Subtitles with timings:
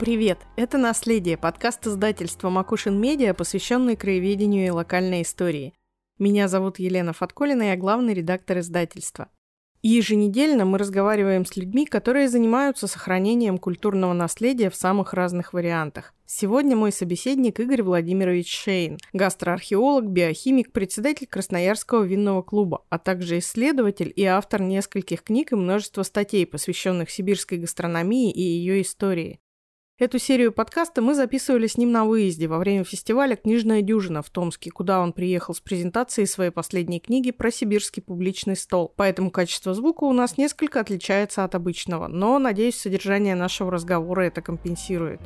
[0.00, 0.38] Привет!
[0.56, 5.74] Это «Наследие»– подкаст издательства «Макушин Медиа», посвященный краеведению и локальной истории.
[6.18, 9.28] Меня зовут Елена Фатколина, я главный редактор издательства.
[9.82, 16.14] Еженедельно мы разговариваем с людьми, которые занимаются сохранением культурного наследия в самых разных вариантах.
[16.24, 24.10] Сегодня мой собеседник Игорь Владимирович Шейн, гастроархеолог, биохимик, председатель Красноярского винного клуба, а также исследователь
[24.16, 29.40] и автор нескольких книг и множества статей, посвященных сибирской гастрономии и ее истории.
[30.00, 34.30] Эту серию подкаста мы записывали с ним на выезде во время фестиваля «Книжная дюжина» в
[34.30, 38.94] Томске, куда он приехал с презентацией своей последней книги про сибирский публичный стол.
[38.96, 44.40] Поэтому качество звука у нас несколько отличается от обычного, но, надеюсь, содержание нашего разговора это
[44.40, 45.20] компенсирует.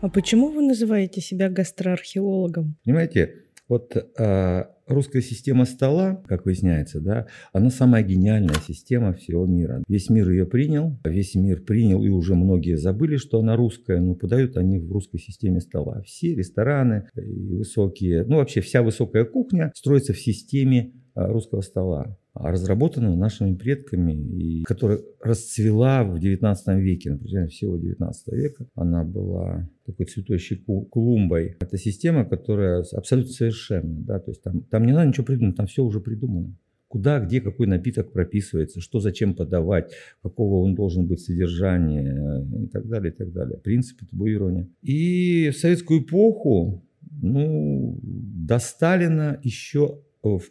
[0.00, 2.76] А почему вы называете себя гастроархеологом?
[2.86, 3.34] Понимаете,
[3.72, 9.82] вот э, русская система стола, как выясняется, да, она самая гениальная система всего мира.
[9.88, 14.14] Весь мир ее принял, весь мир принял, и уже многие забыли, что она русская, но
[14.14, 16.02] подают они в русской системе стола.
[16.02, 22.16] Все рестораны и высокие, ну вообще вся высокая кухня строится в системе э, русского стола
[22.34, 28.66] разработанного нашими предками, и которая расцвела в XIX веке, например, всего XIX века.
[28.74, 30.56] Она была такой цветущей
[30.90, 31.56] клумбой.
[31.60, 34.00] Это система, которая абсолютно совершенна.
[34.00, 34.18] Да?
[34.18, 36.56] То есть там, там не надо ничего придумать, там все уже придумано.
[36.88, 42.86] Куда, где, какой напиток прописывается, что зачем подавать, какого он должен быть содержания и так
[42.86, 43.58] далее, и так далее.
[43.58, 44.68] Принципы табуирования.
[44.82, 46.82] И в советскую эпоху
[47.22, 50.42] ну, до Сталина еще в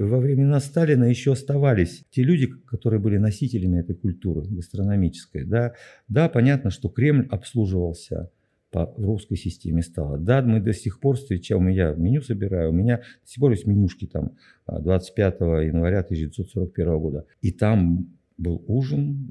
[0.00, 5.44] во времена Сталина еще оставались те люди, которые были носителями этой культуры гастрономической.
[5.44, 5.74] Да,
[6.08, 8.30] да понятно, что Кремль обслуживался
[8.70, 10.16] по русской системе стола.
[10.18, 13.66] Да, мы до сих пор встречаем, я меню собираю, у меня до сих пор есть
[13.66, 14.36] менюшки там
[14.68, 17.26] 25 а, января 1941 года.
[17.40, 19.28] И там был ужин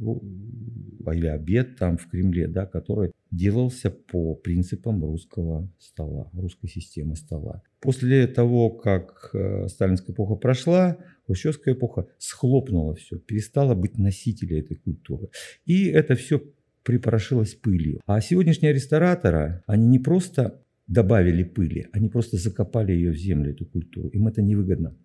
[1.11, 7.61] или обед там в Кремле, да, который делался по принципам русского стола, русской системы стола.
[7.79, 14.77] После того, как э, сталинская эпоха прошла, хрущевская эпоха схлопнула все, перестала быть носителем этой
[14.77, 15.29] культуры.
[15.65, 16.41] И это все
[16.83, 18.01] припорошилось пылью.
[18.05, 23.65] А сегодняшние рестораторы, они не просто добавили пыли, они просто закопали ее в землю, эту
[23.65, 24.09] культуру.
[24.09, 24.97] Им это невыгодно.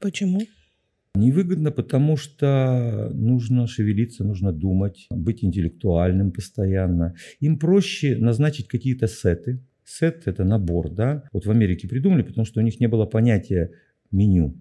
[0.00, 0.40] Почему?
[1.16, 7.14] Невыгодно, потому что нужно шевелиться, нужно думать, быть интеллектуальным постоянно.
[7.40, 9.60] Им проще назначить какие-то сеты.
[9.84, 11.24] Сет– это набор, да.
[11.32, 13.70] Вот в Америке придумали, потому что у них не было понятия
[14.10, 14.56] меню,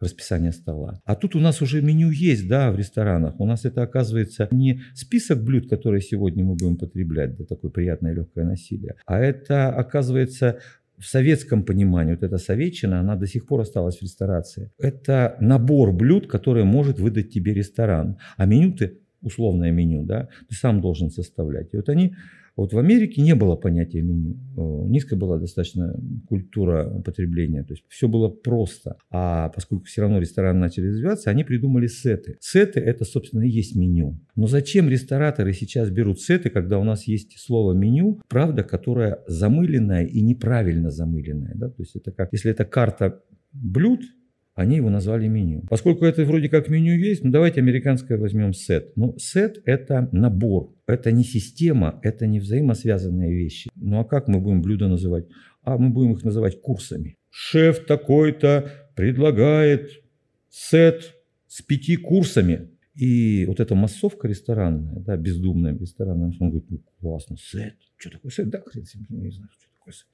[0.00, 1.00] расписания стола.
[1.04, 3.40] А тут у нас уже меню есть, да, в ресторанах.
[3.40, 8.14] У нас это, оказывается, не список блюд, которые сегодня мы будем потреблять, да, такое приятное
[8.14, 10.60] легкое насилие, а это, оказывается,
[10.98, 14.70] в советском понимании, вот эта советчина, она до сих пор осталась в ресторации.
[14.78, 18.18] Это набор блюд, которые может выдать тебе ресторан.
[18.36, 21.72] А меню ты, условное меню, да, ты сам должен составлять.
[21.72, 22.14] И вот они
[22.56, 24.36] вот в Америке не было понятия меню.
[24.56, 25.94] Э, низкая была достаточно
[26.28, 27.64] культура потребления.
[27.64, 28.96] То есть все было просто.
[29.10, 32.36] А поскольку все равно рестораны начали развиваться, они придумали сеты.
[32.40, 34.20] Сеты это, собственно, и есть меню.
[34.36, 40.04] Но зачем рестораторы сейчас берут сеты, когда у нас есть слово меню, правда, которое замыленное
[40.04, 41.52] и неправильно замыленное.
[41.56, 41.68] Да?
[41.68, 43.20] То есть это как, если это карта
[43.52, 44.00] блюд,
[44.54, 45.62] они его назвали меню.
[45.68, 48.96] Поскольку это вроде как меню есть, ну давайте американское возьмем сет.
[48.96, 53.70] Но сет это набор, это не система, это не взаимосвязанные вещи.
[53.74, 55.26] Ну а как мы будем блюда называть?
[55.62, 57.16] А мы будем их называть курсами.
[57.30, 59.90] Шеф такой-то предлагает
[60.50, 61.14] сет
[61.48, 62.70] с пяти курсами.
[62.94, 68.30] И вот эта массовка ресторанная, да, бездумная ресторанная, он говорит, ну классно, сет, что такое
[68.30, 68.50] сет?
[68.50, 70.06] Да, хрен не знаю, что такое сет.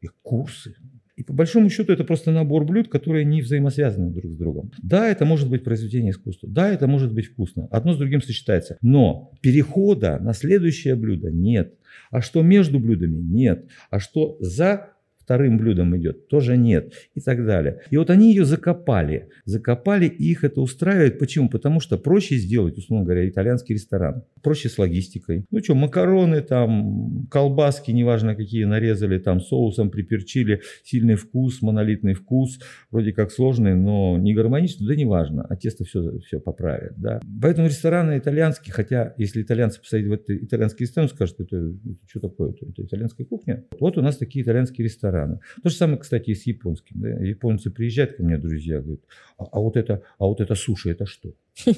[0.00, 0.74] И курсы,
[1.18, 4.70] и по большому счету это просто набор блюд, которые не взаимосвязаны друг с другом.
[4.80, 6.48] Да, это может быть произведение искусства.
[6.48, 7.66] Да, это может быть вкусно.
[7.72, 8.78] Одно с другим сочетается.
[8.82, 11.74] Но перехода на следующее блюдо нет.
[12.12, 13.16] А что между блюдами?
[13.16, 13.66] Нет.
[13.90, 14.90] А что за
[15.28, 17.82] вторым блюдом идет, тоже нет и так далее.
[17.90, 19.28] И вот они ее закопали.
[19.44, 21.18] Закопали, и их это устраивает.
[21.18, 21.50] Почему?
[21.50, 24.22] Потому что проще сделать, условно говоря, итальянский ресторан.
[24.42, 25.44] Проще с логистикой.
[25.50, 32.58] Ну что, макароны там, колбаски, неважно какие, нарезали там соусом, приперчили, сильный вкус, монолитный вкус,
[32.90, 36.94] вроде как сложный, но не гармоничный, да неважно, а тесто все, все поправит.
[36.96, 37.20] Да.
[37.42, 42.20] Поэтому рестораны итальянские, хотя если итальянцы посмотреть в этот итальянский ресторан, скажут, это, это что
[42.20, 43.66] такое, это, это итальянская кухня.
[43.78, 45.40] Вот у нас такие итальянские рестораны ресторана.
[45.62, 47.00] То же самое, кстати, и с японским.
[47.00, 47.08] Да?
[47.08, 49.00] Японцы приезжают ко мне, друзья, говорят,
[49.38, 51.32] а, а, вот это, а вот это суши, это что?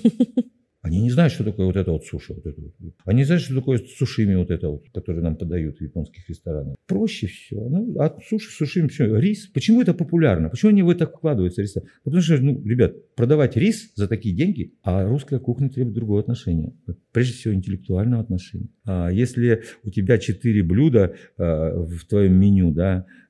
[0.83, 2.33] Они не знают, что такое вот это вот суши.
[2.33, 2.95] Вот это вот.
[3.05, 6.77] Они знают, что такое сушими вот это вот, которое нам подают в японских ресторанах.
[6.87, 7.57] Проще все.
[7.57, 9.15] Ну, а суши, сушими, все.
[9.15, 9.47] Рис.
[9.49, 10.49] Почему это популярно?
[10.49, 11.61] Почему они в это вкладываются?
[11.61, 11.77] Рис?
[12.03, 16.73] Потому что, ну, ребят, продавать рис за такие деньги, а русская кухня требует другого отношения.
[17.13, 18.69] Прежде всего, интеллектуального отношения.
[18.87, 23.07] А если у тебя четыре блюда а, в твоем меню, да,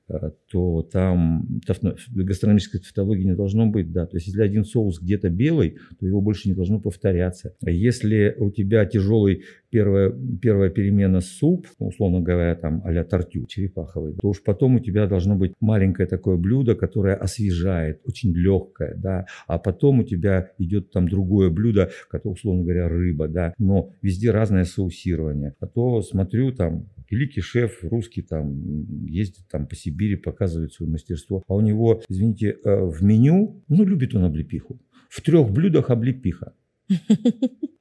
[0.51, 1.61] то там
[2.09, 4.05] гастрономической тавтологии не должно быть, да.
[4.05, 7.55] То есть, если один соус где-то белый, то его больше не должно повторяться.
[7.61, 14.15] Если у тебя тяжелый первая, первая перемена суп, ну, условно говоря, там а-ля тортю черепаховый,
[14.21, 19.25] то уж потом у тебя должно быть маленькое такое блюдо, которое освежает, очень легкое, да,
[19.47, 24.31] а потом у тебя идет там другое блюдо, которое, условно говоря, рыба, да, но везде
[24.31, 25.55] разное соусирование.
[25.59, 31.43] А то смотрю там великий шеф русский там ездит там по Сибири, показывает свое мастерство.
[31.47, 34.79] А у него, извините, э, в меню, ну, любит он облепиху.
[35.09, 36.53] В трех блюдах облепиха.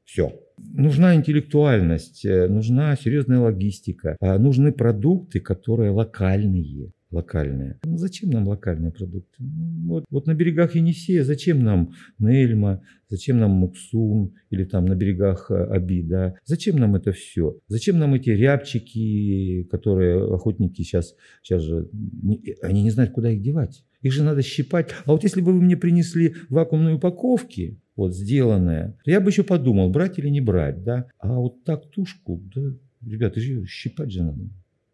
[0.05, 0.33] Все.
[0.59, 7.79] Нужна интеллектуальность, э, нужна серьезная логистика, а нужны продукты, которые локальные локальные.
[7.85, 9.37] Ну, зачем нам локальные продукты?
[9.39, 14.95] Ну, вот, вот на берегах Енисея зачем нам Нельма, зачем нам Муксун или там на
[14.95, 16.37] берегах э, Аби, да?
[16.45, 17.59] Зачем нам это все?
[17.69, 23.43] Зачем нам эти рябчики, которые охотники сейчас, сейчас же, не, они не знают, куда их
[23.43, 23.85] девать.
[24.03, 24.91] Их же надо щипать.
[25.05, 29.91] А вот если бы вы мне принесли вакуумные упаковки, вот сделанные, я бы еще подумал,
[29.91, 31.07] брать или не брать, да?
[31.19, 32.63] А вот так тушку, да,
[33.05, 34.49] ребята, щипать же надо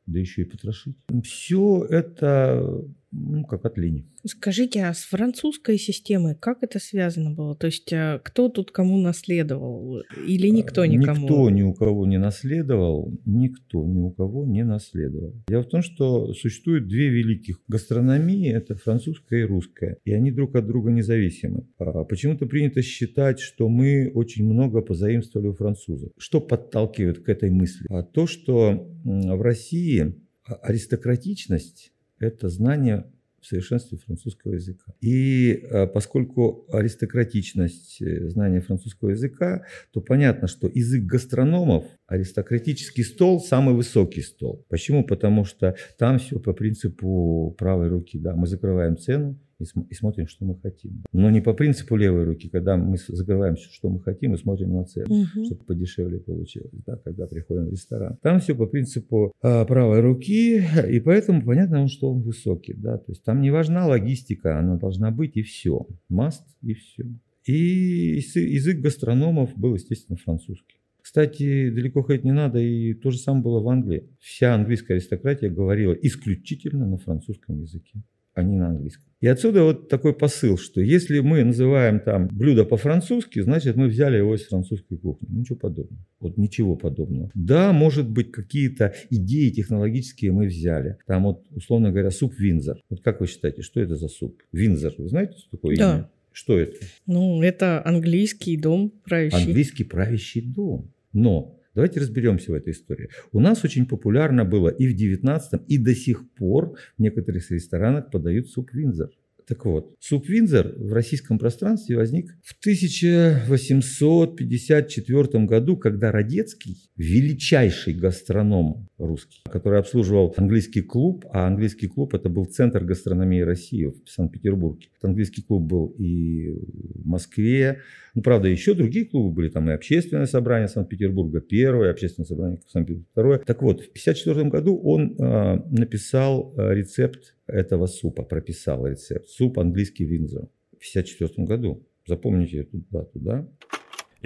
[0.06, 0.96] да еще и потрошить.
[1.22, 2.84] Все это
[3.16, 4.06] ну, как от лени.
[4.24, 7.56] Скажите, а с французской системой как это связано было?
[7.56, 10.00] То есть а, кто тут кому наследовал?
[10.26, 11.22] Или никто а, никому?
[11.22, 15.34] Никто ни у кого не наследовал, никто ни у кого не наследовал.
[15.48, 20.56] Дело в том, что существует две великих гастрономии, это французская и русская, и они друг
[20.56, 21.66] от друга независимы.
[21.78, 26.10] А почему-то принято считать, что мы очень много позаимствовали у французов.
[26.18, 27.86] Что подталкивает к этой мысли?
[27.88, 30.14] А то, что в России
[30.62, 33.06] аристократичность это знание
[33.40, 34.92] в совершенстве французского языка.
[35.00, 43.40] И а, поскольку аристократичность э, знания французского языка, то понятно, что язык гастрономов, аристократический стол,
[43.40, 44.64] самый высокий стол.
[44.68, 45.04] Почему?
[45.04, 48.18] Потому что там все по принципу правой руки.
[48.18, 51.04] Да, мы закрываем цену, и, см- и смотрим, что мы хотим.
[51.12, 54.74] Но не по принципу левой руки, когда мы закрываем все, что мы хотим, и смотрим
[54.74, 55.44] на цену, угу.
[55.44, 58.18] чтобы подешевле получилось, да, когда приходим в ресторан.
[58.22, 62.74] Там все по принципу э, правой руки, и поэтому понятно, что он высокий.
[62.74, 65.86] Да, то есть там не важна логистика, она должна быть и все.
[66.08, 67.04] Маст и все.
[67.44, 70.76] И язык гастрономов был, естественно, французский.
[71.00, 74.08] Кстати, далеко ходить не надо, и то же самое было в Англии.
[74.18, 78.02] Вся английская аристократия говорила исключительно на французском языке
[78.36, 79.02] а не на английском.
[79.20, 84.18] И отсюда вот такой посыл, что если мы называем там блюдо по-французски, значит мы взяли
[84.18, 85.26] его из французской кухни.
[85.30, 86.04] Ничего подобного.
[86.20, 87.30] Вот ничего подобного.
[87.34, 90.98] Да, может быть, какие-то идеи технологические мы взяли.
[91.06, 92.76] Там вот, условно говоря, суп Винзор.
[92.90, 94.42] Вот как вы считаете, что это за суп?
[94.52, 95.94] Винзор, вы знаете, что такое да.
[95.94, 96.10] имя?
[96.32, 96.76] Что это?
[97.06, 99.46] Ну, это английский дом правящий.
[99.46, 100.92] Английский правящий дом.
[101.14, 103.10] Но Давайте разберемся в этой истории.
[103.32, 108.10] У нас очень популярно было и в 19 и до сих пор в некоторых ресторанах
[108.10, 109.10] подают суп Винзор.
[109.48, 118.88] Так вот, суп Винзор в российском пространстве возник в 1854 году, когда Радецкий, величайший гастроном
[118.98, 124.88] русский, который обслуживал английский клуб, а английский клуб это был центр гастрономии России в Санкт-Петербурге.
[125.00, 126.58] Английский клуб был и
[126.96, 127.82] в Москве,
[128.16, 133.06] ну, правда, еще другие клубы были, там и общественное собрание Санкт-Петербурга, первое, общественное собрание Санкт-Петербурга,
[133.12, 133.38] второе.
[133.38, 139.28] Так вот, в 1954 году он э, написал рецепт этого супа, прописал рецепт.
[139.28, 140.48] Суп английский Винзор
[140.78, 141.86] в 1954 году.
[142.06, 143.48] Запомните эту дату, да?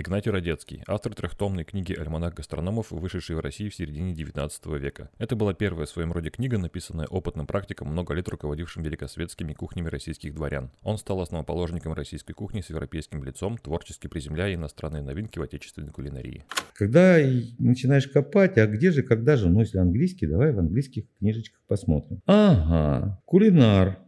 [0.01, 5.11] Игнатий Радецкий, автор трехтомной книги «Альманах гастрономов», вышедшей в России в середине XIX века.
[5.19, 9.89] Это была первая в своем роде книга, написанная опытным практиком, много лет руководившим великосветскими кухнями
[9.89, 10.71] российских дворян.
[10.83, 16.47] Он стал основоположником российской кухни с европейским лицом, творчески приземляя иностранные новинки в отечественной кулинарии.
[16.73, 17.19] Когда
[17.59, 22.23] начинаешь копать, а где же, когда же, ну если английский, давай в английских книжечках посмотрим.
[22.25, 23.99] Ага, кулинар,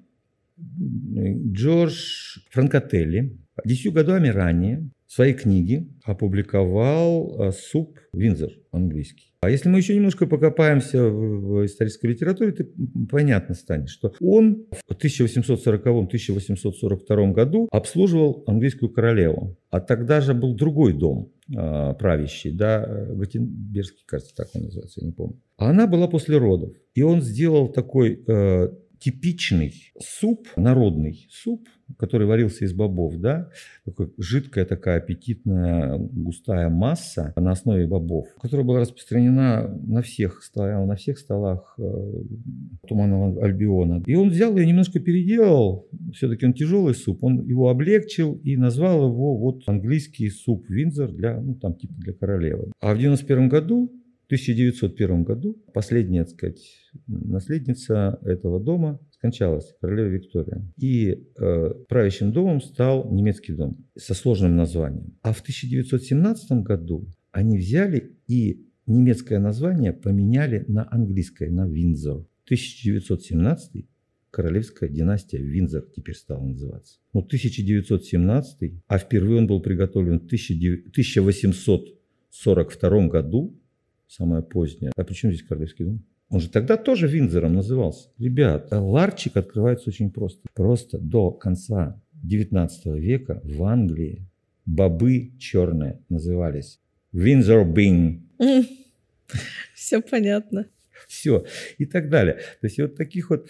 [0.56, 9.34] Джордж Франкотелли, десятью годами ранее своей книге опубликовал э, суп Винзор английский.
[9.42, 12.64] А если мы еще немножко покопаемся в исторической литературе, то
[13.10, 19.58] понятно станет, что он в 1840-1842 году обслуживал английскую королеву.
[19.70, 25.06] А тогда же был другой дом э, правящий, да, Готенбергский, кажется, так он называется, я
[25.08, 25.38] не помню.
[25.58, 26.72] А она была после родов.
[26.94, 28.68] И он сделал такой э,
[29.02, 31.68] типичный суп, народный суп,
[31.98, 33.50] который варился из бобов, да,
[33.84, 40.86] такой жидкая такая аппетитная густая масса на основе бобов, которая была распространена на всех, стояла
[40.86, 41.82] на всех столах э,
[42.88, 44.02] Туманного Альбиона.
[44.06, 49.08] И он взял ее немножко переделал, все-таки он тяжелый суп, он его облегчил и назвал
[49.08, 52.72] его вот английский суп Винзор для, ну там типа для королевы.
[52.80, 53.92] А в 91 году
[54.32, 56.62] 1901 году последняя, так сказать,
[57.06, 60.66] наследница этого дома скончалась, королева Виктория.
[60.78, 65.18] И э, правящим домом стал немецкий дом со сложным названием.
[65.20, 72.26] А в 1917 году они взяли и немецкое название поменяли на английское, на Винзор.
[72.46, 73.84] 1917
[74.30, 77.00] королевская династия Винзор теперь стала называться.
[77.12, 83.58] Но 1917, а впервые он был приготовлен в 1842 году
[84.12, 84.92] самое позднее.
[84.96, 86.04] А почему здесь Королевский дом?
[86.28, 88.10] Он же тогда тоже Винзором назывался.
[88.18, 90.48] Ребят, ларчик открывается очень просто.
[90.54, 94.26] Просто до конца 19 века в Англии
[94.64, 96.80] бобы черные назывались
[97.12, 98.28] Винзор Бин.
[99.74, 100.66] Все понятно.
[101.08, 101.44] Все.
[101.78, 102.34] И так далее.
[102.60, 103.48] То есть вот таких вот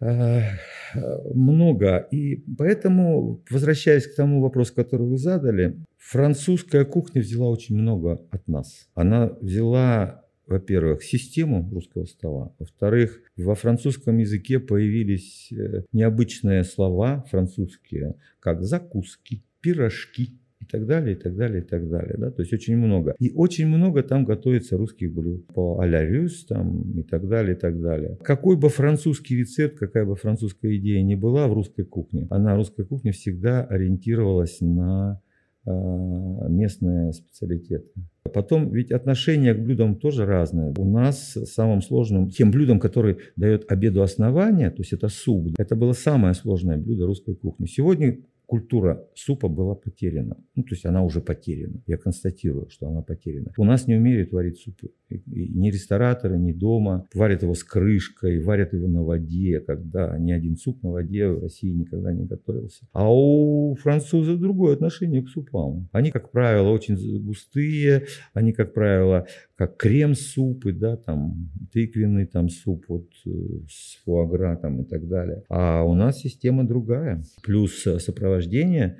[0.00, 2.08] много.
[2.10, 8.48] И поэтому, возвращаясь к тому вопросу, который вы задали, Французская кухня взяла очень много от
[8.48, 8.88] нас.
[8.94, 12.54] Она взяла, во-первых, систему русского стола.
[12.58, 20.39] Во-вторых, во французском языке появились э, необычные слова французские, как закуски, пирожки
[20.70, 22.14] так далее, и так далее, и так далее.
[22.18, 22.30] Да?
[22.30, 23.14] То есть очень много.
[23.18, 27.58] И очень много там готовится русских блюд по а-ля рюс там, и так далее, и
[27.58, 28.18] так далее.
[28.22, 32.84] Какой бы французский рецепт, какая бы французская идея ни была в русской кухне, она, русская
[32.84, 35.20] кухня, всегда ориентировалась на
[35.66, 37.90] а, местные специалитеты.
[38.32, 40.72] Потом, ведь отношение к блюдам тоже разное.
[40.76, 45.76] У нас самым сложным, тем блюдом, который дает обеду основания, то есть это суп, это
[45.76, 47.66] было самое сложное блюдо русской кухни.
[47.66, 48.18] Сегодня
[48.50, 50.36] культура супа была потеряна.
[50.56, 51.80] Ну, то есть она уже потеряна.
[51.86, 53.52] Я констатирую, что она потеряна.
[53.56, 54.90] У нас не умеют варить супы.
[55.08, 57.06] И ни рестораторы, ни дома.
[57.14, 61.42] Варят его с крышкой, варят его на воде, когда ни один суп на воде в
[61.42, 62.86] России никогда не готовился.
[62.92, 65.88] А у французов другое отношение к супам.
[65.92, 69.26] Они, как правило, очень густые, они, как правило,
[69.60, 73.30] как крем-супы, да, там, тыквенный там суп вот э,
[73.68, 75.42] с фуагра там и так далее.
[75.50, 77.22] А у нас система другая.
[77.42, 78.39] Плюс э, сопровождение,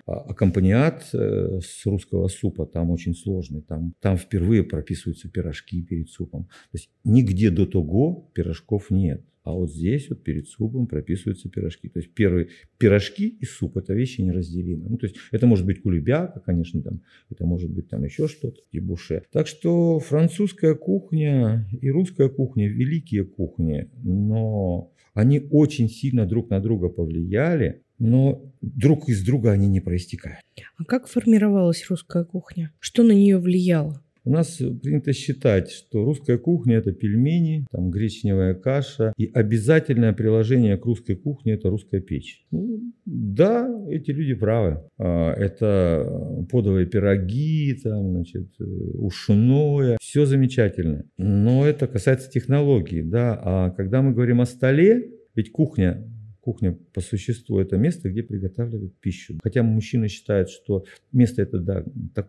[0.07, 3.63] а, аккомпаниат э, с русского супа там очень сложный.
[3.63, 6.45] Там, там впервые прописываются пирожки перед супом.
[6.45, 9.25] То есть нигде до того пирожков нет.
[9.43, 11.89] А вот здесь вот перед супом прописываются пирожки.
[11.89, 14.91] То есть первые пирожки и суп– это вещи неразделимые.
[14.91, 18.61] Ну, то есть это может быть кулебяка, конечно, там, это может быть там еще что-то,
[18.71, 19.23] и буше.
[19.33, 26.61] Так что французская кухня и русская кухня– великие кухни, но они очень сильно друг на
[26.61, 30.41] друга повлияли, но друг из друга они не проистекают.
[30.77, 32.73] А как формировалась русская кухня?
[32.81, 34.03] Что на нее влияло?
[34.23, 40.77] У нас принято считать, что русская кухня– это пельмени, там гречневая каша, и обязательное приложение
[40.77, 42.45] к русской кухне– это русская печь.
[42.51, 44.83] Ну, да, эти люди правы.
[44.99, 51.07] А, это подовые пироги, там, значит, ушное, все замечательно.
[51.17, 53.41] Но это касается технологий, да.
[53.43, 56.07] А когда мы говорим о столе, ведь кухня
[56.51, 59.39] Кухня по существу это место, где приготавливают пищу.
[59.41, 62.29] Хотя мужчины считают, что место это да, так,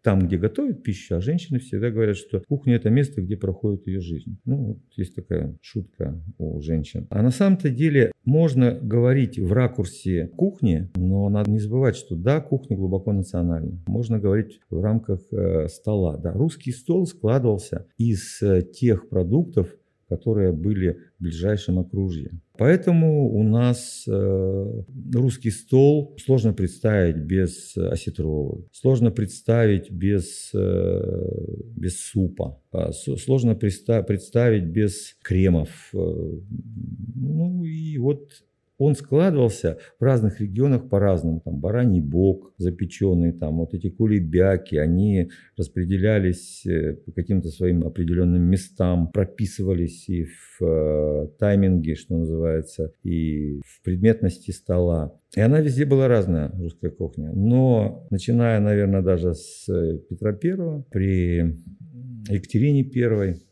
[0.00, 3.98] там, где готовят пищу, а женщины всегда говорят, что кухня это место, где проходит ее
[3.98, 4.38] жизнь.
[4.44, 7.08] Ну, вот есть такая шутка у женщин.
[7.10, 12.40] А на самом-то деле можно говорить в ракурсе кухни, но надо не забывать, что да,
[12.40, 13.82] кухня глубоко национальна.
[13.88, 16.16] Можно говорить в рамках э, стола.
[16.16, 16.32] Да.
[16.32, 19.74] Русский стол складывался из э, тех продуктов,
[20.08, 22.30] которые были в ближайшем окружье.
[22.56, 24.82] Поэтому у нас э,
[25.14, 31.00] русский стол сложно представить без осетровых, сложно представить без, э,
[31.76, 35.90] без супа, а сложно представить без кремов.
[35.94, 35.98] Э,
[37.14, 38.30] ну и вот
[38.78, 41.40] он складывался в разных регионах по-разному.
[41.44, 48.42] Там бараний бок запеченный, там вот эти кулебяки, они распределялись э, по каким-то своим определенным
[48.42, 55.12] местам, прописывались и в э, тайминге, что называется, и в предметности стола.
[55.34, 57.32] И она везде была разная, русская кухня.
[57.32, 59.66] Но начиная, наверное, даже с
[60.08, 61.58] Петра Первого, при
[62.28, 63.42] Екатерине Первой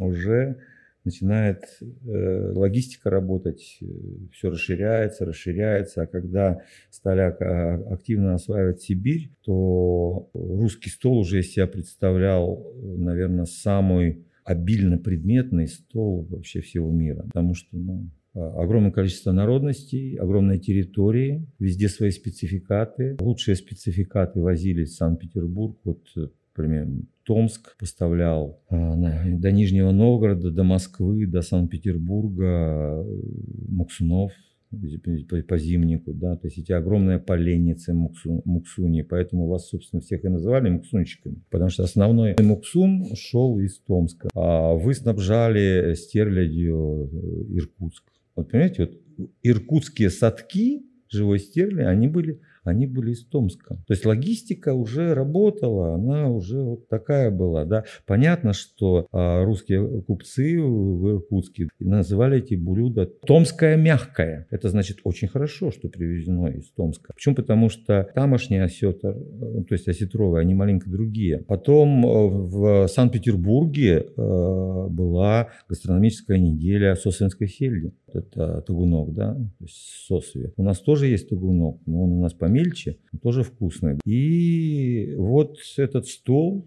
[0.00, 0.56] уже
[1.04, 3.86] начинает э, логистика работать, э,
[4.32, 6.02] все расширяется, расширяется.
[6.02, 14.26] А когда стали активно осваивать Сибирь, то русский стол уже из себя представлял, наверное, самый
[14.44, 17.22] обильно предметный стол вообще всего мира.
[17.24, 23.16] Потому что ну, огромное количество народностей, огромные территории, везде свои спецификаты.
[23.20, 25.78] Лучшие спецификаты возились в Санкт-Петербург.
[25.84, 26.02] Вот,
[26.56, 26.88] например,
[27.24, 33.04] Томск поставлял до Нижнего Новгорода, до Москвы, до Санкт-Петербурга
[33.68, 34.32] Муксунов,
[35.46, 40.28] по, зимнику, да, то есть эти огромные поленницы муксу, муксуни, поэтому вас, собственно, всех и
[40.28, 48.04] называли муксунщиками, потому что основной муксун шел из Томска, а вы снабжали стерлядью э, Иркутск.
[48.34, 53.76] Вот понимаете, вот иркутские садки живой стерли, они были они были из Томска.
[53.86, 57.64] То есть логистика уже работала, она уже вот такая была.
[57.64, 57.84] Да.
[58.06, 64.46] Понятно, что а, русские купцы в Иркутске называли эти блюда «томское мягкое».
[64.50, 67.12] Это значит очень хорошо, что привезено из Томска.
[67.14, 67.34] Почему?
[67.34, 71.38] Потому что тамошние осетр, э, то есть осетровые, они маленько другие.
[71.48, 77.92] Потом э, в Санкт-Петербурге э, была гастрономическая неделя сосвинской сельди.
[78.14, 79.76] Это тагунок, да, то есть
[80.06, 80.52] сосве.
[80.56, 83.98] У нас тоже есть тагунок, но он у нас помельче, тоже вкусный.
[84.04, 86.66] И вот этот стол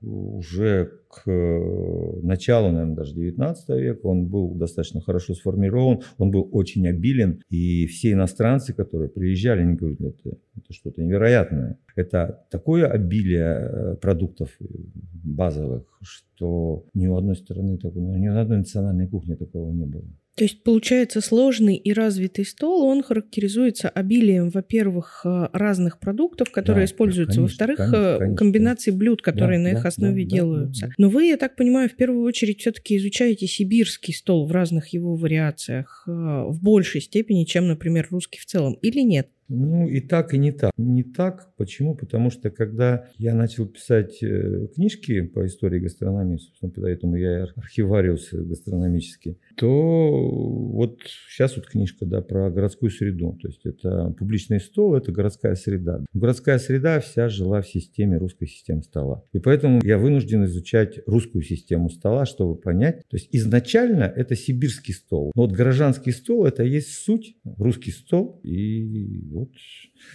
[0.00, 6.48] уже к э, началу, наверное, даже 19 века он был достаточно хорошо сформирован, он был
[6.52, 11.78] очень обилен, и все иностранцы, которые приезжали, они говорят, это, это что-то невероятное.
[11.96, 19.08] Это такое обилие э, продуктов базовых, что ни у одной страны ни у одной национальной
[19.08, 20.04] кухни такого не было.
[20.38, 26.86] То есть, получается, сложный и развитый стол, он характеризуется обилием, во-первых, э, разных продуктов, которые
[26.86, 30.82] да, используются, во-вторых, э, комбинаций блюд, которые да, на их да, основе да, делаются.
[30.82, 30.94] Да, да.
[30.96, 35.16] Но вы, я так понимаю, в первую очередь все-таки изучаете сибирский стол в разных его
[35.16, 39.28] вариациях э, в большей степени, чем, например, русский в целом, или нет?
[39.48, 40.72] Ну, и так, и не так.
[40.76, 41.54] Не так.
[41.56, 41.94] Почему?
[41.94, 48.28] Потому что, когда я начал писать э, книжки по истории гастрономии, собственно, поэтому я архивариус
[48.32, 53.38] гастрономический, то вот сейчас вот книжка, да, про городскую среду.
[53.40, 56.04] То есть это публичный стол, это городская среда.
[56.12, 59.24] Городская среда вся жила в системе русской системы стола.
[59.32, 63.02] И поэтому я вынужден изучать русскую систему стола, чтобы понять.
[63.08, 65.32] То есть изначально это сибирский стол.
[65.34, 69.50] Но вот горожанский стол это есть суть, русский стол и вот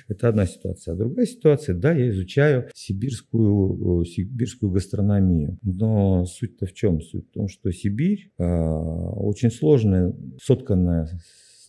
[0.07, 0.93] это одна ситуация.
[0.93, 5.57] А другая ситуация, да, я изучаю сибирскую, сибирскую гастрономию.
[5.61, 7.01] Но суть-то в чем?
[7.01, 11.07] Суть в том, что Сибирь э, очень сложная, сотканная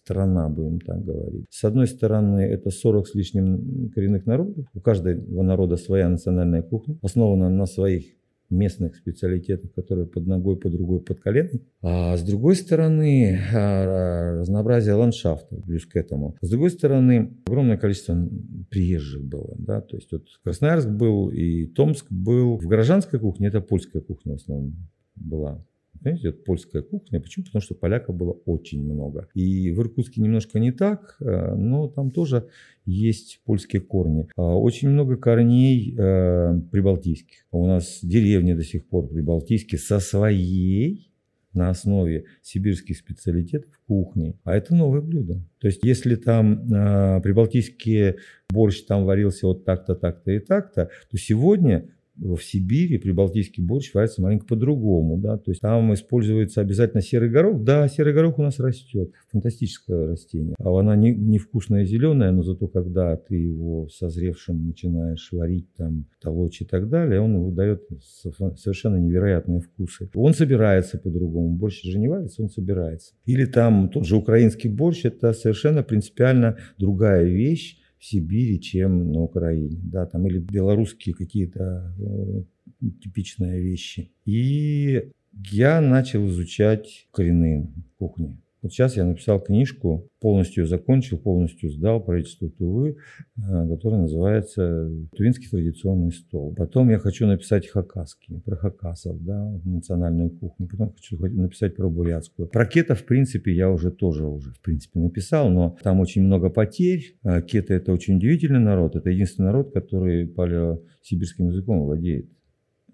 [0.04, 1.46] страна, будем так говорить.
[1.50, 4.66] С одной стороны, это 40 с лишним коренных народов.
[4.74, 8.04] У каждого народа своя национальная кухня, основана на своих
[8.54, 11.60] местных специалитетов, которые под ногой, под другой, под коленом.
[11.82, 16.36] А с другой стороны, а, разнообразие ландшафта, плюс к этому.
[16.40, 18.16] С другой стороны, огромное количество
[18.70, 19.54] приезжих было.
[19.58, 19.80] Да?
[19.80, 22.56] То есть вот Красноярск был и Томск был.
[22.56, 24.74] В горожанской кухне это польская кухня в основном
[25.16, 25.64] была.
[26.04, 27.18] Понимаете, это польская кухня.
[27.18, 27.46] Почему?
[27.46, 29.26] Потому что поляков было очень много.
[29.32, 32.48] И в Иркутске немножко не так, э, но там тоже
[32.84, 34.28] есть польские корни.
[34.36, 37.46] А, очень много корней э, прибалтийских.
[37.50, 41.10] У нас деревни до сих пор прибалтийские со своей
[41.54, 44.36] на основе сибирских специалитетов кухни.
[44.44, 45.40] А это новое блюдо.
[45.58, 48.16] То есть если там э, прибалтийский
[48.50, 54.22] борщ там варился вот так-то, так-то и так-то, то сегодня в Сибири прибалтийский борщ варится
[54.22, 58.61] маленько по-другому, да, то есть там используется обязательно серый горох, да, серый горох у нас
[58.61, 64.66] растет, фантастическое растение, а она не, не вкусная зеленая, но зато когда ты его созревшим
[64.66, 67.83] начинаешь варить, там, толочь и так далее, он выдает
[68.57, 70.09] совершенно невероятные вкусы.
[70.14, 73.14] Он собирается по-другому, борщ же не варится, он собирается.
[73.24, 79.80] Или там тот же украинский борщ, это совершенно принципиально другая вещь, Сибири, чем на Украине,
[79.82, 84.12] да, там или белорусские какие-то э, типичные вещи.
[84.26, 85.10] И
[85.50, 88.36] я начал изучать коренные кухни.
[88.64, 92.96] Вот сейчас я написал книжку, полностью закончил, полностью сдал правительству Тувы,
[93.37, 96.55] э, которая называется «Тувинский традиционный стол».
[96.55, 100.66] Потом я хочу написать хакасский, про хакасов, да, национальную кухню.
[100.66, 102.48] Потом хочу написать про бурятскую.
[102.48, 106.48] Про кета, в принципе, я уже тоже уже, в принципе, написал, но там очень много
[106.48, 107.18] потерь.
[107.22, 108.96] Э, кеты– это очень удивительный народ.
[108.96, 112.31] Это единственный народ, который палеосибирским языком владеет.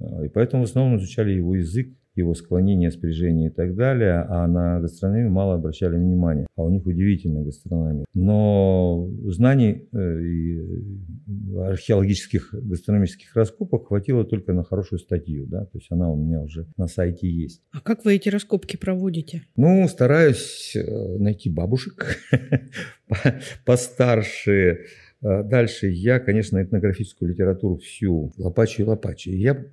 [0.01, 4.46] Э, и поэтому в основном изучали его язык, его склонение, спряжение и так далее, а
[4.46, 6.46] на гастрономию мало обращали внимания.
[6.57, 8.05] А у них удивительная гастрономия.
[8.14, 10.61] Но знаний э, и
[11.59, 16.66] археологических гастрономических раскопок хватило только на хорошую статью, да, то есть она у меня уже
[16.77, 17.62] на сайте есть.
[17.73, 19.42] А как вы эти раскопки проводите?
[19.57, 22.18] Ну, стараюсь э, найти бабушек
[23.64, 24.87] постарше,
[25.23, 29.31] э, Дальше я, конечно, этнографическую литературу всю лопачу и лопачу.
[29.31, 29.66] Я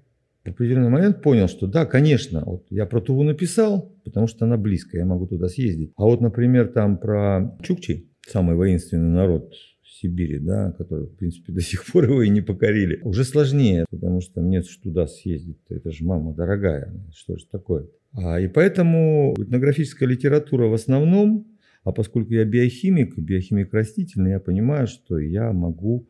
[0.51, 4.57] в определенный момент понял, что да, конечно, вот я про Туву написал, потому что она
[4.57, 5.91] близкая, я могу туда съездить.
[5.97, 11.61] А вот, например, там про Чукчи, самый воинственный народ Сибири, да, который, в принципе, до
[11.61, 12.99] сих пор его и не покорили.
[13.03, 17.87] Уже сложнее, потому что мне туда съездить, это же мама дорогая, что же такое.
[18.13, 21.47] А, и поэтому этнографическая литература в основном,
[21.83, 26.09] а поскольку я биохимик, биохимик растительный, я понимаю, что я могу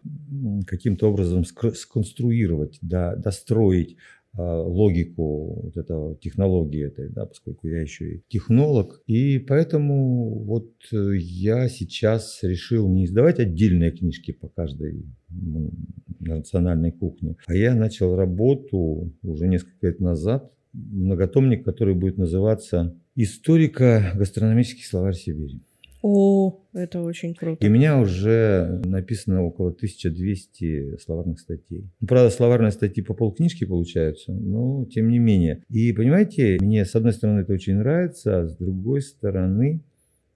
[0.65, 3.95] каким-то образом сконструировать, да, достроить
[4.41, 9.01] логику вот этого технологии этой, да, поскольку я еще и технолог.
[9.07, 15.05] И поэтому вот э, я сейчас решил не издавать отдельные книжки по каждой
[16.19, 24.83] национальной кухне, а я начал работу уже несколько лет назад, многотомник, который будет называться «Историко-гастрономический
[24.83, 25.61] словарь Сибири».
[26.09, 27.65] О, это очень круто.
[27.65, 31.91] И у меня уже написано около 1200 словарных статей.
[31.99, 35.65] Ну, правда, словарные статьи по полкнижки получаются, но тем не менее.
[35.67, 39.81] И понимаете, мне с одной стороны это очень нравится, а с другой стороны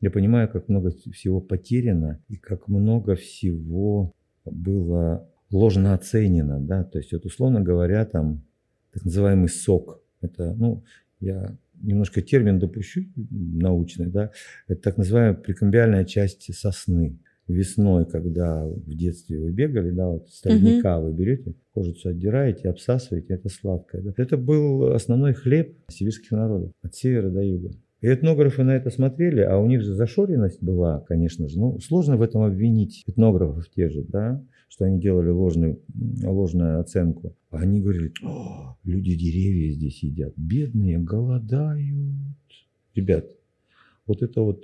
[0.01, 4.11] я понимаю, как много всего потеряно и как много всего
[4.43, 6.59] было ложно оценено.
[6.59, 6.83] Да?
[6.83, 8.43] То есть, вот, условно говоря, там
[8.91, 10.01] так называемый сок.
[10.19, 10.83] Это, ну,
[11.21, 14.31] я немножко термин допущу научный, да,
[14.67, 17.19] это так называемая прикомбиальная часть сосны.
[17.47, 21.07] Весной, когда в детстве вы бегали, да, вот стальника угу.
[21.07, 24.01] вы берете, кожицу отдираете, обсасываете, это сладкое.
[24.01, 24.13] Да.
[24.15, 27.71] Это был основной хлеб сибирских народов от севера до юга.
[28.01, 31.59] И этнографы на это смотрели, а у них же зашоренность была, конечно же.
[31.59, 35.81] Ну, сложно в этом обвинить этнографов те же, да, что они делали ложную,
[36.23, 37.35] ложную оценку.
[37.49, 38.13] Они говорили,
[38.85, 42.15] люди деревья здесь едят, бедные, голодают.
[42.95, 43.25] Ребят,
[44.07, 44.63] вот это вот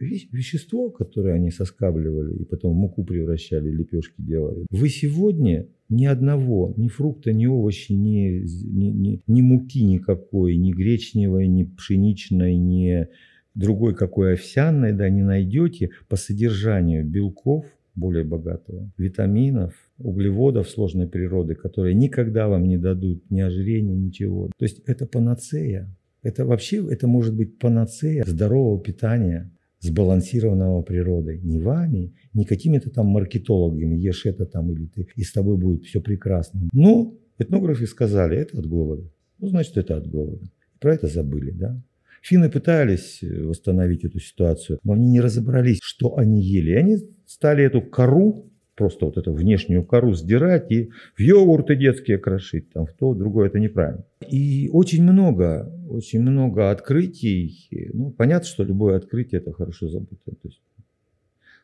[0.00, 4.66] вещество, которое они соскабливали и потом в муку превращали, лепешки делали.
[4.70, 10.72] Вы сегодня ни одного, ни фрукта, ни овощи, ни, ни, ни, ни муки никакой, ни
[10.72, 13.06] гречневой, ни пшеничной, ни
[13.54, 17.66] другой какой овсяной, да, не найдете по содержанию белков,
[17.98, 24.48] более богатого, витаминов, углеводов сложной природы, которые никогда вам не дадут ни ожирения, ничего.
[24.56, 25.94] То есть это панацея.
[26.22, 31.40] Это вообще, это может быть панацея здорового питания, сбалансированного природой.
[31.40, 35.84] Не вами, не какими-то там маркетологами, ешь это там или ты, и с тобой будет
[35.84, 36.68] все прекрасно.
[36.72, 39.04] Но этнографы сказали, это от голода.
[39.38, 40.44] Ну, значит, это от голода.
[40.80, 41.80] Про это забыли, да?
[42.22, 46.70] Финны пытались восстановить эту ситуацию, но они не разобрались, что они ели.
[46.70, 46.96] И они
[47.28, 52.86] стали эту кору, просто вот эту внешнюю кору сдирать и в йогурты детские крошить, там,
[52.86, 54.04] в то, другое, это неправильно.
[54.26, 57.68] И очень много, очень много открытий.
[57.92, 60.60] Ну, понятно, что любое открытие– это хорошо забытое, то есть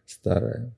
[0.05, 0.75] старое.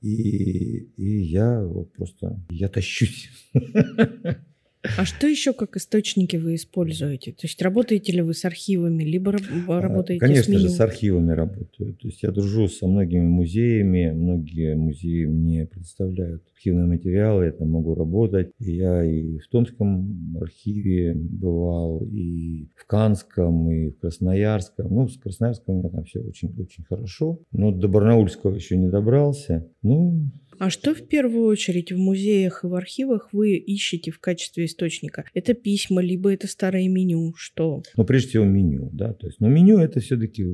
[0.00, 3.30] И, и я вот просто, я тащусь.
[4.82, 7.32] А что еще как источники вы используете?
[7.32, 9.36] То есть работаете ли вы с архивами, либо
[9.68, 10.60] а, работаете Конечно с меню?
[10.60, 11.94] же, с архивами работаю.
[11.94, 17.70] То есть я дружу со многими музеями, многие музеи мне предоставляют архивные материалы, я там
[17.70, 18.52] могу работать.
[18.58, 24.94] Я и в Томском архиве бывал, и в Канском, и в Красноярском.
[24.94, 27.38] Ну, с Красноярском у меня там все очень-очень хорошо.
[27.52, 29.68] Но до Барнаульского еще не добрался.
[29.82, 34.66] Ну, а что в первую очередь в музеях и в архивах вы ищете в качестве
[34.66, 35.24] источника?
[35.32, 37.32] Это письма, либо это старое меню?
[37.34, 37.82] Что?
[37.96, 39.14] Ну, прежде всего, меню, да.
[39.14, 40.44] То есть, но меню это все-таки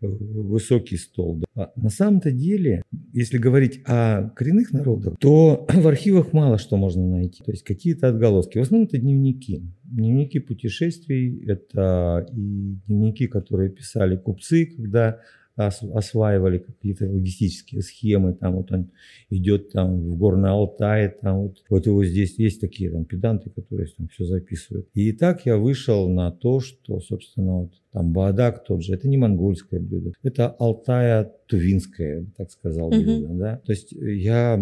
[0.00, 1.40] высокий стол.
[1.40, 1.46] Да.
[1.56, 7.04] А на самом-то деле, если говорить о коренных народах, то в архивах мало что можно
[7.04, 7.42] найти.
[7.42, 8.58] То есть какие-то отголоски.
[8.58, 9.64] В основном это дневники.
[9.82, 15.18] Дневники путешествий, это и дневники, которые писали купцы, когда
[15.56, 18.90] осваивали какие-то логистические схемы, там вот он
[19.30, 23.88] идет там в Горный Алтай, там вот, вот его здесь есть такие там педанты, которые
[23.96, 24.88] там все записывают.
[24.94, 29.16] И так я вышел на то, что, собственно, вот там Баадак тот же, это не
[29.16, 33.38] монгольское блюдо, это Алтая тувинское, так сказал угу.
[33.38, 33.60] да.
[33.64, 34.58] То есть я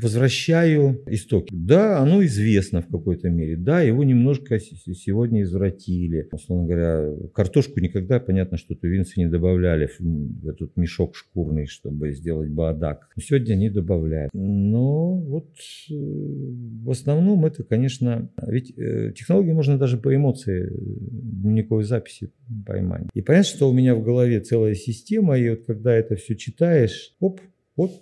[0.00, 1.52] возвращаю истоки.
[1.52, 6.28] Да, оно известно в какой-то мере, да, его немножко сегодня извратили.
[6.30, 12.50] Условно говоря, картошку никогда, понятно, что тувинцы не добавляли в этот мешок шкурный, чтобы сделать
[12.50, 13.08] баадак.
[13.20, 14.30] Сегодня они добавляют.
[14.32, 15.48] Но вот
[15.90, 22.30] э, в основном это, конечно, ведь э, технологии можно даже по эмоции э, дневниковой записи
[22.62, 23.06] поймать.
[23.14, 27.14] И понятно, что у меня в голове целая система, и вот когда это все читаешь,
[27.20, 27.40] оп,
[27.76, 27.92] вот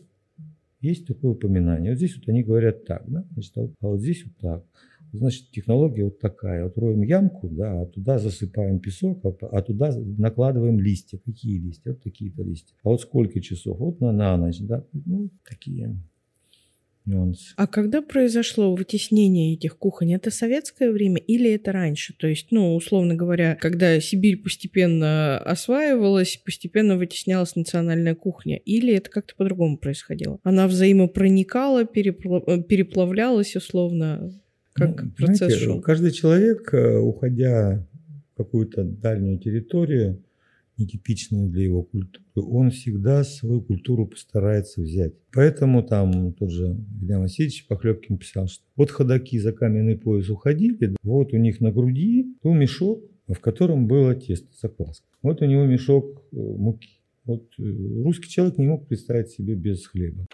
[0.80, 1.92] есть такое упоминание.
[1.92, 4.64] Вот здесь вот они говорят так, да, значит, а вот, а вот здесь вот так.
[5.12, 6.64] Значит, технология вот такая.
[6.64, 11.18] Вот роем ямку, да, а туда засыпаем песок, а, а туда накладываем листья.
[11.24, 11.90] Какие листья?
[11.90, 12.76] Вот такие-то листья.
[12.84, 13.78] А вот сколько часов?
[13.78, 14.84] Вот на, на ночь, да.
[14.92, 15.96] Ну, такие
[17.08, 17.52] нюансы.
[17.56, 20.14] А когда произошло вытеснение этих кухонь?
[20.14, 22.14] Это советское время или это раньше?
[22.16, 28.58] То есть, ну, условно говоря, когда Сибирь постепенно осваивалась, постепенно вытеснялась национальная кухня?
[28.58, 30.38] Или это как-то по-другому происходило?
[30.42, 32.44] Она взаимопроникала, переплав...
[32.66, 34.30] переплавлялась условно?
[34.72, 35.80] Как ну, процесс знаете, шел?
[35.80, 37.86] Каждый человек, э, уходя
[38.32, 40.22] в какую-то дальнюю территорию,
[40.78, 45.14] нетипичную для его культуры, он всегда свою культуру постарается взять.
[45.32, 50.94] Поэтому там тот же Илья Васильевич Похлебкин писал, что вот ходаки за каменный пояс уходили,
[51.02, 55.04] вот у них на груди был мешок, в котором было тесто, закваска.
[55.22, 57.00] Вот у него мешок э, муки.
[57.24, 57.62] Вот э,
[58.02, 60.26] русский человек не мог представить себе без хлеба.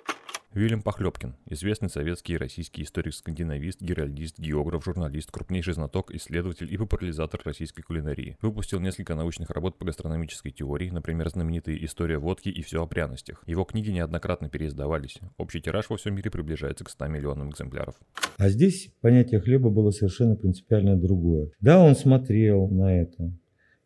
[0.54, 7.40] Вильям Похлебкин, известный советский и российский историк-скандинавист, геральдист, географ, журналист, крупнейший знаток, исследователь и популяризатор
[7.44, 8.36] российской кулинарии.
[8.40, 13.42] Выпустил несколько научных работ по гастрономической теории, например, знаменитые «История водки» и «Все о пряностях».
[13.48, 15.18] Его книги неоднократно переиздавались.
[15.38, 17.96] Общий тираж во всем мире приближается к 100 миллионам экземпляров.
[18.36, 21.50] А здесь понятие хлеба было совершенно принципиально другое.
[21.60, 23.32] Да, он смотрел на это,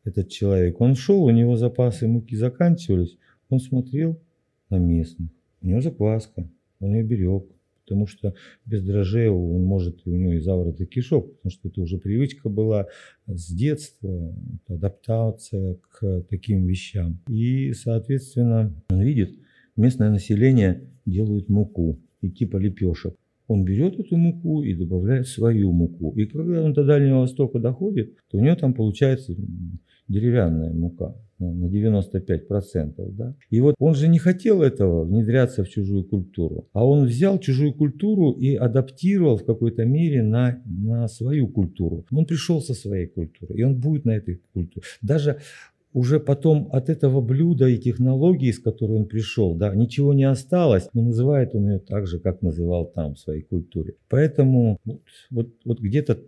[0.04, 0.78] этот человек.
[0.82, 3.16] Он шел, у него запасы муки заканчивались,
[3.48, 4.20] он смотрел
[4.68, 5.30] на местных.
[5.62, 6.46] У него закваска,
[6.80, 7.44] он ее берег,
[7.84, 8.34] потому что
[8.66, 12.86] без дрожжей он может, у него и заворот, кишок, потому что это уже привычка была
[13.26, 14.34] с детства,
[14.68, 17.20] адаптация к таким вещам.
[17.28, 19.38] И, соответственно, он видит,
[19.76, 23.14] местное население делает муку и типа лепешек.
[23.48, 26.12] Он берет эту муку и добавляет свою муку.
[26.16, 29.34] И когда он до Дальнего Востока доходит, то у него там получается
[30.06, 32.94] деревянная мука на 95%.
[33.12, 33.34] Да?
[33.50, 37.74] И вот он же не хотел этого, внедряться в чужую культуру, а он взял чужую
[37.74, 42.04] культуру и адаптировал в какой-то мере на, на свою культуру.
[42.10, 44.84] Он пришел со своей культурой, и он будет на этой культуре.
[45.02, 45.38] Даже
[45.92, 50.88] уже потом от этого блюда и технологии, с которой он пришел, да, ничего не осталось,
[50.92, 53.94] но называет он ее так же, как называл там в своей культуре.
[54.08, 56.18] Поэтому вот, вот, вот где-то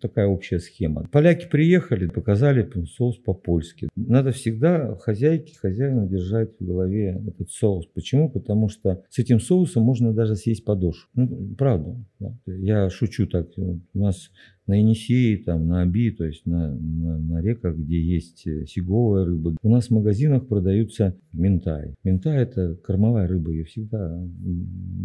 [0.00, 1.08] такая общая схема.
[1.10, 3.88] Поляки приехали, показали соус по-польски.
[3.96, 7.86] Надо всегда хозяйке, хозяину держать в голове этот соус.
[7.86, 8.30] Почему?
[8.30, 11.08] Потому что с этим соусом можно даже съесть подошву.
[11.14, 11.96] Ну, правда.
[12.18, 12.36] Да.
[12.46, 13.48] Я шучу так.
[13.56, 14.30] У нас
[14.66, 19.24] на Енисее, там, на Аби, то есть на, на, на реках, где есть э, сиговая
[19.24, 19.56] рыба.
[19.62, 21.94] У нас в магазинах продаются ментай.
[22.04, 24.24] Ментай– это кормовая рыба, ее всегда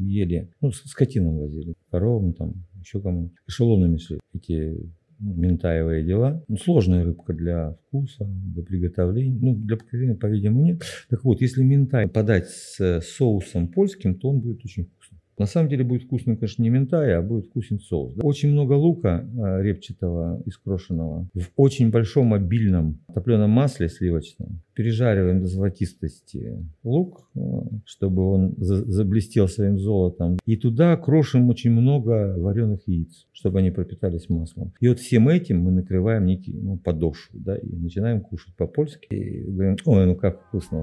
[0.05, 0.51] ели.
[0.61, 4.77] Ну, скотинам возили, коровам там, еще кому эшелонами шли эти
[5.19, 6.43] ну, ментаевые дела.
[6.47, 9.39] Ну, сложная рыбка для вкуса, для приготовления.
[9.39, 10.83] Ну, для приготовления, по-видимому, нет.
[11.09, 14.89] Так вот, если ментай подать с соусом польским, то он будет очень
[15.37, 18.13] на самом деле будет вкусным, конечно, не ментай, а будет вкусен соус.
[18.21, 24.61] Очень много лука э, репчатого, искрошенного, в очень большом обильном топленом масле сливочном.
[24.73, 27.39] Пережариваем до золотистости лук, э,
[27.85, 30.37] чтобы он заблестел своим золотом.
[30.45, 34.73] И туда крошим очень много вареных яиц, чтобы они пропитались маслом.
[34.79, 39.07] И вот всем этим мы накрываем некий ну, подошву, да, и начинаем кушать по-польски.
[39.13, 40.77] И говорим, ой, ну как вкусно.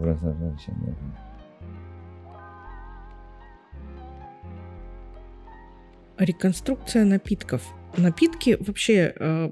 [6.19, 7.63] Реконструкция напитков.
[7.97, 9.51] Напитки вообще э,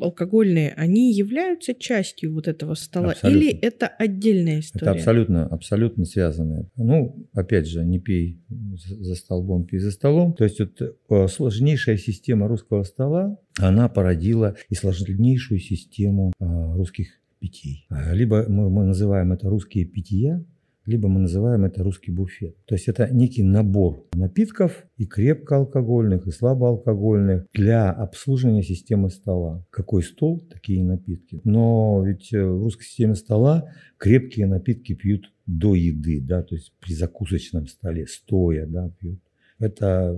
[0.00, 3.38] алкогольные, они являются частью вот этого стола абсолютно.
[3.38, 4.90] или это отдельная история?
[4.90, 6.68] Это абсолютно, абсолютно связано.
[6.76, 10.34] Ну, опять же, не пей за столбом, пей за столом.
[10.34, 17.08] То есть вот э, сложнейшая система русского стола, она породила и сложнейшую систему э, русских
[17.38, 17.86] питий.
[18.12, 20.42] Либо мы, мы называем это русские питья,
[20.88, 22.56] либо мы называем это русский буфет.
[22.64, 29.62] То есть это некий набор напитков и крепкоалкогольных, и слабоалкогольных для обслуживания системы стола.
[29.68, 31.40] Какой стол, такие напитки.
[31.44, 36.72] Но ведь э, в русской системе стола крепкие напитки пьют до еды, да, то есть
[36.80, 39.20] при закусочном столе, стоя, да, пьют.
[39.58, 40.16] Это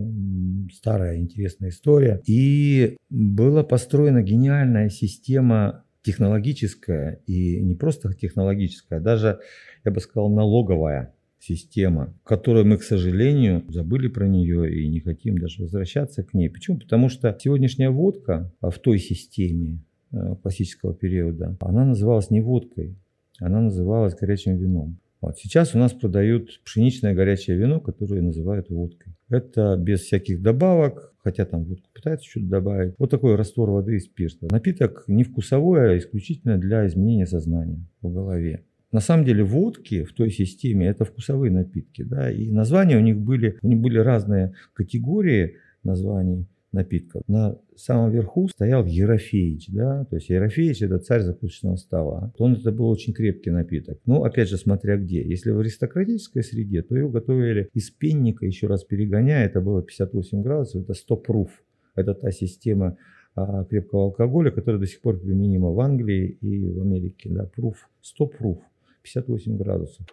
[0.72, 2.20] старая интересная история.
[2.26, 9.40] И была построена гениальная система технологическая, и не просто технологическая, а даже
[9.84, 15.38] я бы сказал, налоговая система, которую мы, к сожалению, забыли про нее и не хотим
[15.38, 16.50] даже возвращаться к ней.
[16.50, 16.78] Почему?
[16.78, 19.82] Потому что сегодняшняя водка в той системе
[20.12, 22.96] э, классического периода, она называлась не водкой,
[23.38, 24.98] она называлась горячим вином.
[25.20, 25.38] Вот.
[25.38, 29.12] Сейчас у нас продают пшеничное горячее вино, которое называют водкой.
[29.28, 32.94] Это без всяких добавок, хотя там водку пытаются что-то добавить.
[32.98, 34.48] Вот такой раствор воды и спирта.
[34.50, 38.64] Напиток не вкусовой, а исключительно для изменения сознания в голове.
[38.92, 43.18] На самом деле водки в той системе это вкусовые напитки, да, и названия у них
[43.18, 46.46] были, у них были разные категории названий.
[46.72, 47.22] Напитков.
[47.26, 52.32] На самом верху стоял Ерофеич, да, то есть Ерофеич это царь закусочного стола.
[52.38, 53.98] Он это был очень крепкий напиток.
[54.06, 55.22] Ну, опять же, смотря где.
[55.22, 60.42] Если в аристократической среде, то его готовили из пенника, еще раз перегоняя, это было 58
[60.42, 61.50] градусов, это 100 пруф.
[61.96, 62.96] Это та система
[63.34, 67.30] а, крепкого алкоголя, которая до сих пор применима в Англии и в Америке.
[67.30, 68.58] Да, пруф, 100 пруф,
[69.02, 70.06] 58 градусов.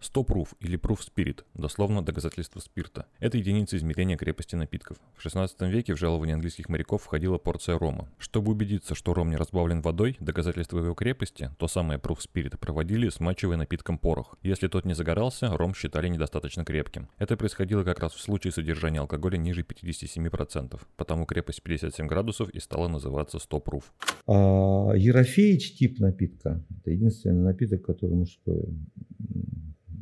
[0.00, 3.06] 100 proof или proof spirit, дословно доказательство спирта.
[3.18, 4.98] Это единица измерения крепости напитков.
[5.16, 8.08] В 16 веке в жалование английских моряков входила порция рома.
[8.18, 13.08] Чтобы убедиться, что ром не разбавлен водой, доказательство его крепости, то самое proof spirit, проводили,
[13.08, 14.36] смачивая напитком порох.
[14.42, 17.08] Если тот не загорался, ром считали недостаточно крепким.
[17.18, 22.60] Это происходило как раз в случае содержания алкоголя ниже 57%, потому крепость 57 градусов и
[22.60, 23.84] стала называться 100 proof.
[24.26, 26.62] А, Ерофеич тип напитка.
[26.80, 28.68] Это единственный напиток, который мужской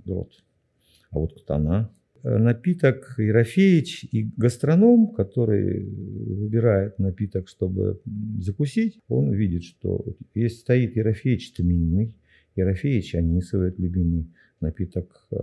[0.09, 0.33] рот.
[1.11, 1.91] А вот она?
[2.23, 8.01] Э, напиток Ерофеич и гастроном, который выбирает напиток, чтобы
[8.41, 12.17] закусить, он видит, что есть стоит Ерофеич тминный,
[12.57, 14.27] Ерофеич анисовый, любимый
[14.61, 15.37] напиток э,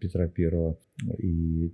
[0.00, 0.78] Петра Первого.
[1.18, 1.72] И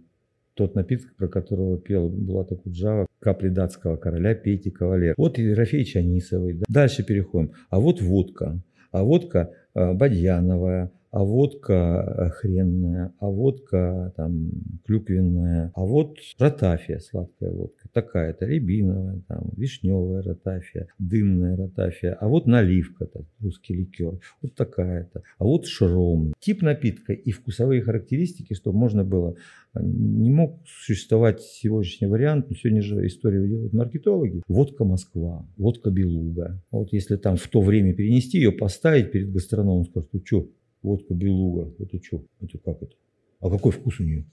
[0.55, 5.15] тот напиток, про которого пел Булата Куджава, капли датского короля, пейте кавалер.
[5.17, 6.63] Вот Ерофеич анисовый.
[6.69, 7.53] Дальше переходим.
[7.69, 8.63] А вот водка.
[8.91, 11.75] А водка э, бадьяновая, а водка
[12.17, 14.51] э, хренная, а водка там
[14.87, 22.47] клюквенная, а вот ротафия, сладкая водка, такая-то, рябиновая, там, вишневая ротафия, дымная ротафия, а вот
[22.47, 26.33] наливка, так, русский ликер, вот такая-то, а вот шром.
[26.39, 29.35] Тип напитка и вкусовые характеристики, чтобы можно было,
[29.73, 34.43] а, не мог существовать сегодняшний вариант, но сегодня же историю делают маркетологи.
[34.49, 36.63] Водка Москва, водка Белуга.
[36.71, 40.49] Вот если там в то время перенести ее, поставить перед гастрономом, скажут, что,
[40.83, 42.95] водка белуга, это что, это как это?
[43.41, 44.25] А какой вкус у нее?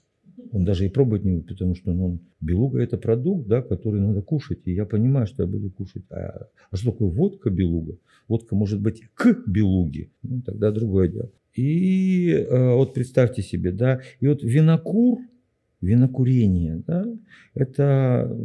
[0.52, 4.22] Он даже и пробовать не будет, потому что ну, белуга это продукт, да, который надо
[4.22, 4.60] кушать.
[4.64, 6.04] И я понимаю, что я буду кушать.
[6.10, 7.96] А, а что такое водка белуга?
[8.28, 10.10] Водка может быть к белуге.
[10.22, 11.30] Ну, тогда другое дело.
[11.54, 15.18] И э, вот представьте себе, да, и вот винокур,
[15.80, 17.04] винокурение, да,
[17.54, 18.36] это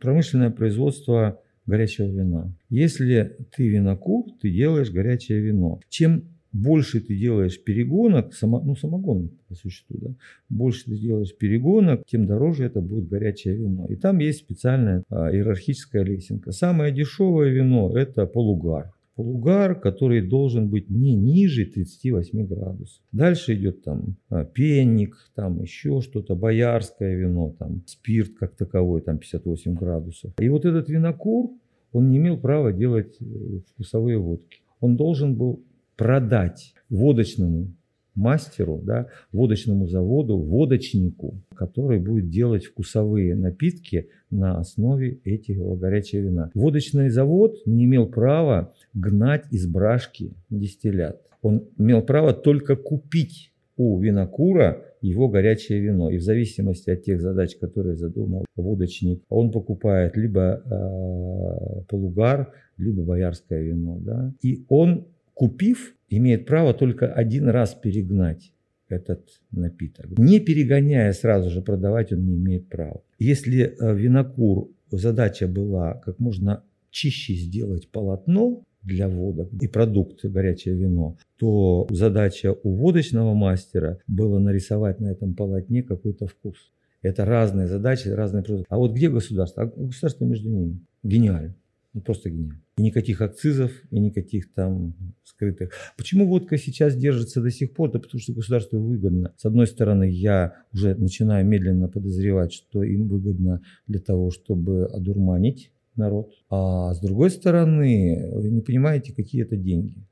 [0.00, 2.52] промышленное производство горячего вина.
[2.70, 5.80] Если ты винокур, ты делаешь горячее вино.
[5.88, 10.10] Чем больше ты делаешь перегонок, само, ну самогон по существу, да,
[10.48, 13.86] больше ты делаешь перегонок, тем дороже это будет горячее вино.
[13.88, 16.52] И там есть специальная а, иерархическая лесенка.
[16.52, 18.92] Самое дешевое вино это полугар.
[19.14, 23.02] Полугар, который должен быть не ниже 38 градусов.
[23.10, 29.18] Дальше идет там а, пенник, там еще что-то, боярское вино, там спирт как таковой, там
[29.18, 30.32] 58 градусов.
[30.38, 31.50] И вот этот винокур,
[31.92, 33.24] он не имел права делать э,
[33.72, 34.58] вкусовые водки.
[34.80, 35.62] Он должен был
[35.98, 37.74] продать водочному
[38.14, 46.50] мастеру, да, водочному заводу, водочнику, который будет делать вкусовые напитки на основе этих горячего вина.
[46.54, 51.20] Водочный завод не имел права гнать из брашки дистиллят.
[51.42, 56.10] Он имел право только купить у винокура его горячее вино.
[56.10, 63.02] И в зависимости от тех задач, которые задумал водочник, он покупает либо э, полугар, либо
[63.02, 63.98] боярское вино.
[64.00, 64.34] Да?
[64.42, 65.06] И он
[65.38, 68.52] купив, имеет право только один раз перегнать
[68.88, 70.18] этот напиток.
[70.18, 73.02] Не перегоняя сразу же продавать, он не имеет права.
[73.20, 80.74] Если э, винокур, задача была как можно чище сделать полотно для водок и продукты, горячее
[80.74, 86.72] вино, то задача у водочного мастера было нарисовать на этом полотне какой-то вкус.
[87.02, 88.66] Это разные задачи, разные продукты.
[88.68, 89.62] А вот где государство?
[89.62, 90.80] А государство между ними.
[91.04, 91.54] Гениально.
[91.94, 92.62] Ну, просто гениально.
[92.76, 95.72] И никаких акцизов, и никаких там скрытых.
[95.96, 97.90] Почему водка сейчас держится до сих пор?
[97.90, 99.34] Да потому что государству выгодно.
[99.36, 105.72] С одной стороны, я уже начинаю медленно подозревать, что им выгодно для того, чтобы одурманить
[105.96, 106.30] народ.
[106.50, 110.06] А с другой стороны, вы не понимаете, какие это деньги.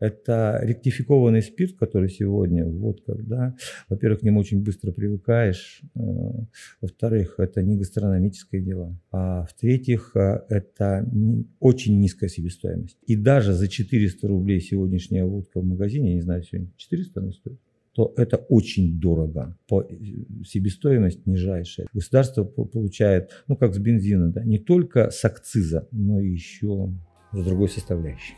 [0.00, 3.56] Это ректификованный спирт, который сегодня в водках, да.
[3.88, 5.82] Во-первых, к нему очень быстро привыкаешь.
[5.94, 6.00] Э,
[6.80, 8.96] во-вторых, это не гастрономическое дело.
[9.10, 11.04] А в-третьих, э, это
[11.58, 12.96] очень низкая себестоимость.
[13.06, 17.32] И даже за 400 рублей сегодняшняя водка в магазине, я не знаю, сегодня 400 она
[17.32, 17.58] стоит,
[17.92, 19.56] то это очень дорого.
[19.66, 19.96] По э,
[20.44, 21.88] себестоимость нижайшая.
[21.92, 26.92] Государство получает, ну как с бензина, да, не только с акциза, но еще
[27.32, 28.34] с другой составляющей.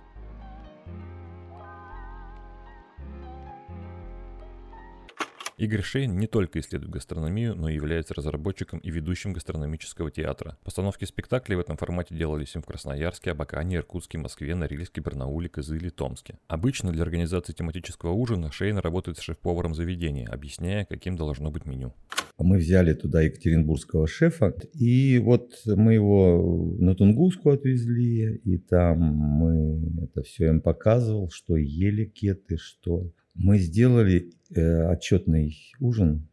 [5.61, 10.57] Игорь Шейн не только исследует гастрономию, но и является разработчиком и ведущим гастрономического театра.
[10.65, 15.91] Постановки спектаклей в этом формате делались им в Красноярске, Абакане, Иркутске, Москве, Норильске, Барнауле, Кызыле,
[15.91, 16.39] Томске.
[16.49, 21.93] Обычно для организации тематического ужина Шейн работает с шеф-поваром заведения, объясняя, каким должно быть меню.
[22.39, 30.05] Мы взяли туда екатеринбургского шефа, и вот мы его на Тунгуску отвезли, и там мы
[30.05, 36.29] это все им показывал, что ели кеты, что мы сделали э, отчетный ужин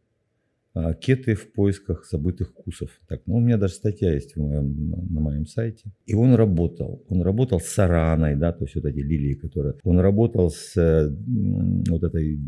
[0.74, 2.90] а, кеты в поисках забытых вкусов.
[3.08, 5.90] Так, ну, у меня даже статья есть в моем, на моем сайте.
[6.06, 7.02] И он работал.
[7.08, 9.74] Он работал с сараной, да, то есть вот эти лилии, которые...
[9.82, 10.74] Он работал с
[11.88, 12.38] вот этой,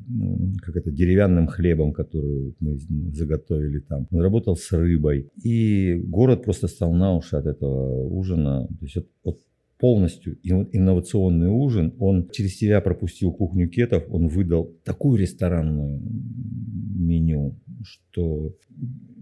[0.63, 2.79] как это, деревянным хлебом, который мы
[3.13, 4.07] заготовили там.
[4.13, 5.31] Он работал с рыбой.
[5.43, 8.67] И город просто стал на уши от этого ужина.
[8.69, 9.39] То есть вот, вот
[9.81, 11.95] полностью инновационный ужин.
[11.99, 18.55] Он через себя пропустил кухню кетов, он выдал такую ресторанную меню, что...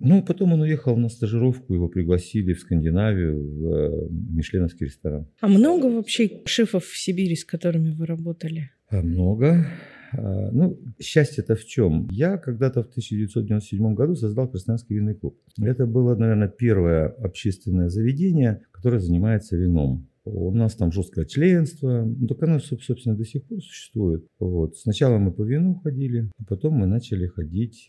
[0.00, 5.26] Ну, потом он уехал на стажировку, его пригласили в Скандинавию, в э, мишленовский ресторан.
[5.40, 8.70] А много вообще шефов в Сибири, с которыми вы работали?
[8.90, 9.66] А много.
[10.12, 12.08] А, ну, счастье-то в чем?
[12.10, 15.36] Я когда-то в 1997 году создал Красноярский винный клуб.
[15.60, 20.08] Это было, наверное, первое общественное заведение, которое занимается вином.
[20.30, 24.26] У нас там жесткое членство, ну, так оно, собственно, до сих пор существует.
[24.38, 24.76] Вот.
[24.76, 27.88] Сначала мы по вину ходили, а потом мы начали ходить,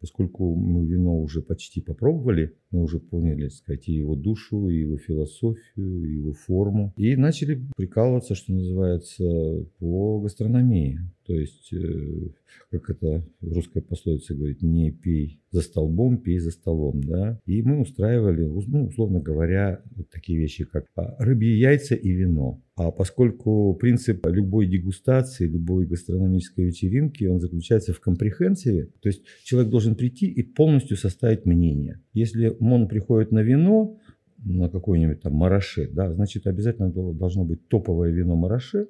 [0.00, 4.80] поскольку мы вино уже почти попробовали, мы уже поняли, так сказать, и его душу, и
[4.80, 6.92] его философию, и его форму.
[6.96, 11.00] И начали прикалываться, что называется, по гастрономии.
[11.26, 12.28] То есть, э,
[12.70, 17.40] как это русская пословица говорит, не пей за столбом, пей за столом, да.
[17.46, 22.62] И мы устраивали, ну, условно говоря, вот такие вещи, как а, рыбьи яйца и вино.
[22.76, 29.70] А поскольку принцип любой дегустации, любой гастрономической вечеринки, он заключается в компрехенсиве, то есть человек
[29.70, 32.00] должен прийти и полностью составить мнение.
[32.12, 33.98] Если он приходит на вино,
[34.44, 38.88] на какой-нибудь там мараше, да, значит обязательно должно быть топовое вино мараше,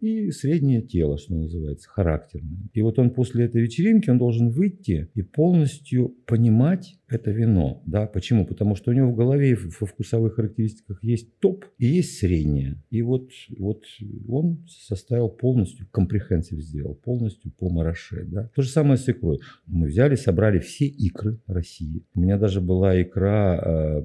[0.00, 2.68] и среднее тело, что называется, характерное.
[2.72, 7.82] И вот он после этой вечеринки, он должен выйти и полностью понимать это вино.
[7.86, 8.06] Да?
[8.06, 8.46] Почему?
[8.46, 12.76] Потому что у него в голове во вкусовых характеристиках есть топ и есть среднее.
[12.90, 13.84] И вот, вот
[14.28, 18.24] он составил полностью, компрехенсив сделал, полностью по мараше.
[18.26, 18.50] Да?
[18.54, 19.40] То же самое с икрой.
[19.66, 22.02] Мы взяли, собрали все икры России.
[22.14, 24.02] У меня даже была икра, э,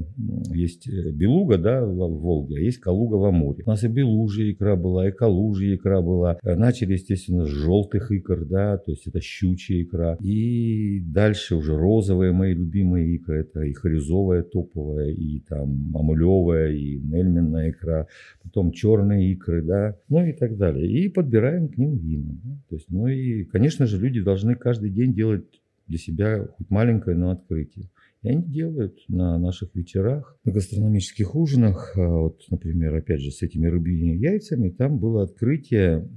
[0.53, 3.63] есть э, белуга да, в Волге, а есть калуга в Амуре.
[3.65, 6.37] У нас и белужья икра была, и калужья икра была.
[6.43, 10.17] Э, начали, естественно, с желтых икр, да, то есть это щучья икра.
[10.21, 13.41] И дальше уже розовые мои любимые любимые икры.
[13.41, 18.07] Это и харизовая топовая, и там амулевая, и нельменная икра.
[18.43, 20.87] Потом черные икры, да, ну и так далее.
[20.87, 22.33] И подбираем к ним вина.
[22.43, 22.57] Да?
[22.69, 25.45] То есть, ну и, конечно же, люди должны каждый день делать
[25.87, 27.89] для себя хоть маленькое, но открытие.
[28.21, 33.41] И они делают на наших вечерах, на гастрономических ужинах, а вот, например, опять же, с
[33.41, 36.07] этими рыбьими яйцами, там было открытие,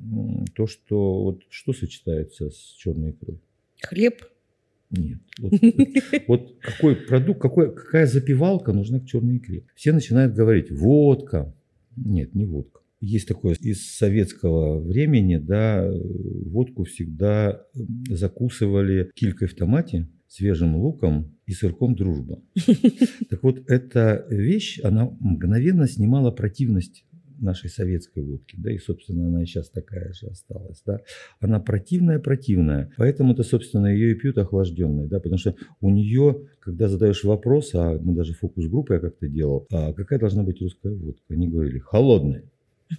[0.54, 3.40] то, что вот что сочетается с черной икрой.
[3.82, 4.22] Хлеб.
[4.91, 5.18] Нет.
[5.39, 5.53] Вот,
[6.28, 9.64] вот какой продукт, какой, какая запивалка нужна к черной икре?
[9.74, 11.55] Все начинают говорить, водка.
[11.97, 12.80] Нет, не водка.
[13.01, 15.87] Есть такое из советского времени, да,
[16.47, 17.62] водку всегда
[18.09, 22.43] закусывали килькой в томате, свежим луком и сырком дружба.
[23.30, 27.05] Так вот, эта вещь, она мгновенно снимала противность
[27.39, 31.01] нашей советской водки, да, и, собственно, она и сейчас такая же осталась, да,
[31.41, 36.89] она противная-противная, поэтому это, собственно, ее и пьют охлажденной, да, потому что у нее, когда
[36.89, 41.34] задаешь вопрос, а мы даже фокус-группы я как-то делал, а какая должна быть русская водка,
[41.34, 42.45] они говорили, холодная.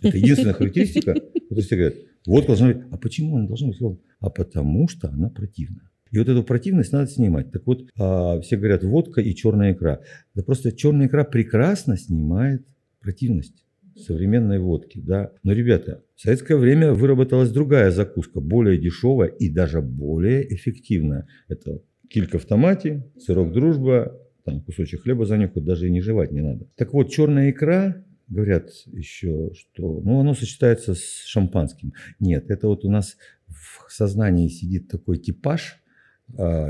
[0.02, 4.04] Это единственная характеристика, то есть говорят, водка должна быть, а почему она должна быть холодной?
[4.20, 5.90] А потому что она противная.
[6.12, 7.52] И вот эту противность надо снимать.
[7.52, 10.00] Так вот, а, все говорят, водка и черная икра.
[10.36, 12.66] Да просто черная икра прекрасно снимает
[13.02, 13.64] противность
[13.98, 15.00] современной водки.
[15.00, 15.32] Да.
[15.44, 21.28] Но, ребята, в советское время выработалась другая закуска, более дешевая и даже более эффективная.
[21.48, 26.42] Это килька в томате, сырок дружба, там кусочек хлеба занюхать, даже и не жевать не
[26.42, 26.68] надо.
[26.76, 31.94] Так вот, черная икра, говорят еще, что ну, оно сочетается с шампанским.
[32.20, 33.18] Нет, это вот у нас
[33.48, 35.82] в сознании сидит такой типаж–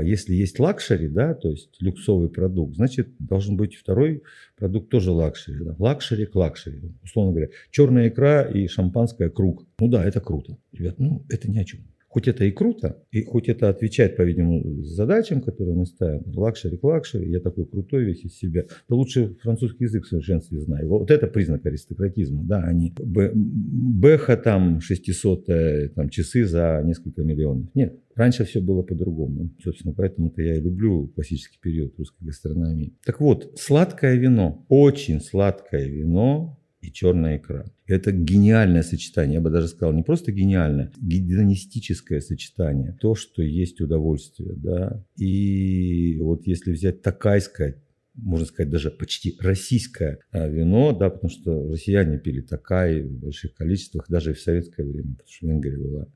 [0.02, 4.22] если есть luxury, да, то есть люксовый продукт, значит, должен быть второй
[4.56, 5.64] продукт тоже luxury.
[5.64, 5.74] Да?
[5.78, 6.80] Luxury к luxury.
[7.02, 9.66] Условно говоря, черная икра и шампанское Krug.
[9.80, 10.58] Ну да, это круто.
[10.72, 11.80] Ребят, ну это ни о чем.
[12.08, 16.84] Хоть это и круто, и хоть это отвечает, по-видимому, задачам, которые мы ставим, luxury к
[16.84, 20.88] luxury, я такой крутой весь из себя, то лучше французский язык в совершенстве знаю.
[20.88, 23.02] Вот это признак аристократизма, да, они а
[23.34, 27.74] Бэха там 600 там, часы за несколько миллионов.
[27.74, 29.50] Нет, раньше все было по-другому.
[29.62, 32.94] Собственно, поэтому-то я и люблю классический период русской гастрономии.
[33.04, 37.64] Так вот, сладкое вино, очень сладкое вино, и черная икра.
[37.88, 42.96] Это гениальное сочетание, я бы даже сказал, не просто гениальное, гедонистическое сочетание.
[43.00, 45.02] То, что есть удовольствие, да.
[45.16, 47.82] И вот если взять такайское,
[48.14, 53.54] можно сказать, даже почти российское а, вино, да, потому что россияне пили такай в больших
[53.54, 56.08] количествах, даже и в советское время, потому что Венгрия была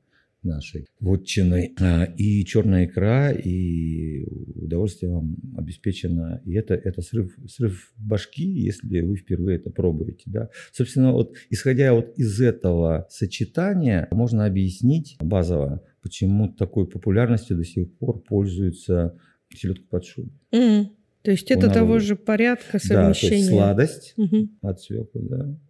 [0.43, 1.73] нашей вотчиной.
[1.79, 4.25] А, и черная икра, и
[4.55, 6.41] удовольствие вам обеспечено.
[6.45, 10.23] И это, это срыв, срыв башки, если вы впервые это пробуете.
[10.25, 10.49] Да.
[10.71, 17.91] Собственно, вот исходя вот из этого сочетания, можно объяснить базово, почему такой популярностью до сих
[17.97, 19.17] пор пользуется
[19.53, 20.33] селедка под шубой.
[20.51, 20.87] Mm.
[21.23, 23.15] То есть это того же порядка совмещения.
[23.15, 24.49] Да, то есть сладость угу.
[24.61, 25.21] от свекла,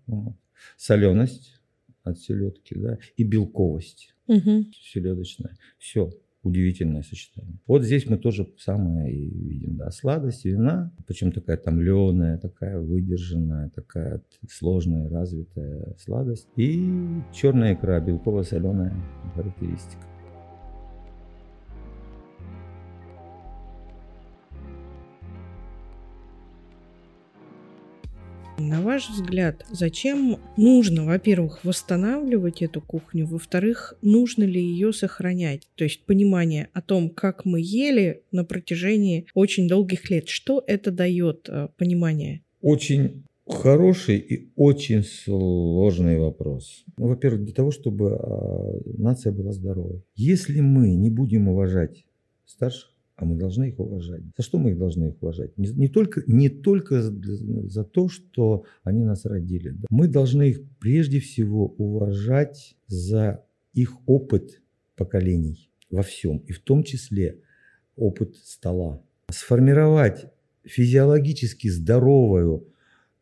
[0.07, 0.36] да,
[0.78, 1.61] соленость
[2.03, 4.65] от селедки, да, и белковость угу.
[4.82, 5.55] селедочная.
[5.78, 6.11] Все,
[6.43, 7.57] удивительное сочетание.
[7.67, 12.80] Вот здесь мы тоже самое и видим, да, сладость вина, причем такая там леная, такая
[12.80, 16.47] выдержанная, такая сложная, развитая сладость.
[16.57, 18.93] И черная икра, белково-соленая
[19.36, 20.12] характеристика.
[28.70, 35.68] На ваш взгляд, зачем нужно, во-первых, восстанавливать эту кухню, во-вторых, нужно ли ее сохранять?
[35.76, 40.30] То есть понимание о том, как мы ели на протяжении очень долгих лет.
[40.30, 42.43] Что это дает э, понимание?
[42.61, 46.86] Очень Хороший и очень сложный вопрос.
[46.95, 50.01] Ну, во-первых, для того, чтобы а, нация была здоровой.
[50.16, 52.05] Если мы не будем уважать
[52.45, 52.93] старших,
[53.24, 54.21] а мы должны их уважать.
[54.38, 55.57] За что мы их должны их уважать?
[55.57, 59.69] Не, не, только, не только за, то, что они нас родили.
[59.69, 59.88] Да.
[59.89, 64.61] Мы должны их прежде всего уважать за их опыт
[64.97, 67.39] поколений во всем, и в том числе
[67.95, 69.01] опыт стола.
[69.32, 70.26] Сформировать
[70.65, 72.67] физиологически здоровую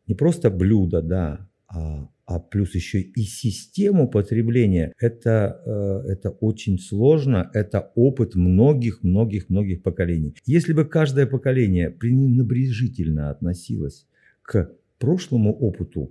[0.08, 6.78] не просто блюдо, да, а а плюс еще и систему потребления, это, э, это очень
[6.78, 10.34] сложно, это опыт многих-многих-многих поколений.
[10.46, 14.06] Если бы каждое поколение пренебрежительно относилось
[14.42, 16.10] к прошлому опыту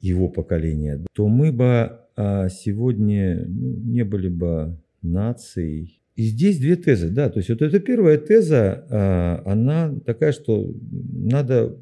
[0.00, 6.00] его поколения, то мы бы а, сегодня ну, не были бы нацией.
[6.16, 10.74] И здесь две тезы, да, то есть вот эта первая теза, а, она такая, что
[10.90, 11.78] надо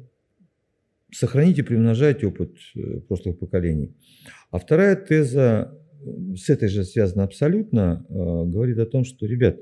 [1.11, 3.95] сохранить и приумножать опыт э, прошлых поколений.
[4.51, 5.77] А вторая теза,
[6.35, 9.57] с этой же связана абсолютно, э, говорит о том, что, ребят,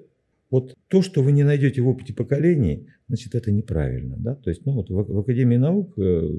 [0.50, 4.16] вот то, что вы не найдете в опыте поколений, значит, это неправильно.
[4.18, 4.36] Да?
[4.36, 6.30] То есть, ну вот в, в Академии наук э,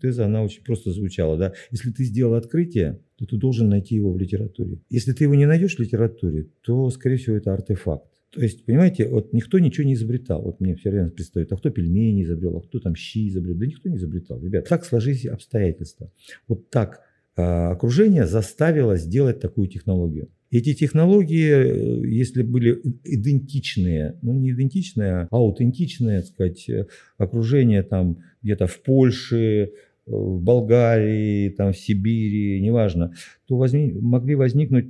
[0.00, 1.36] теза, она очень просто звучала.
[1.36, 1.52] Да?
[1.70, 4.80] Если ты сделал открытие, то ты должен найти его в литературе.
[4.88, 8.13] Если ты его не найдешь в литературе, то, скорее всего, это артефакт.
[8.34, 10.42] То есть, понимаете, вот никто ничего не изобретал.
[10.42, 13.54] Вот мне все время предстоит, а кто пельмени изобрел, а кто там щи изобрел.
[13.54, 14.40] Да никто не изобретал.
[14.40, 16.10] Ребят, так сложились обстоятельства.
[16.48, 17.00] Вот так
[17.36, 20.30] э, окружение заставило сделать такую технологию.
[20.50, 26.70] Эти технологии, э, если были идентичные, ну не идентичные, а аутентичные, так сказать,
[27.16, 29.70] окружение там где-то в Польше, э,
[30.06, 33.14] в Болгарии, там в Сибири, неважно,
[33.46, 34.86] то возник, могли возникнуть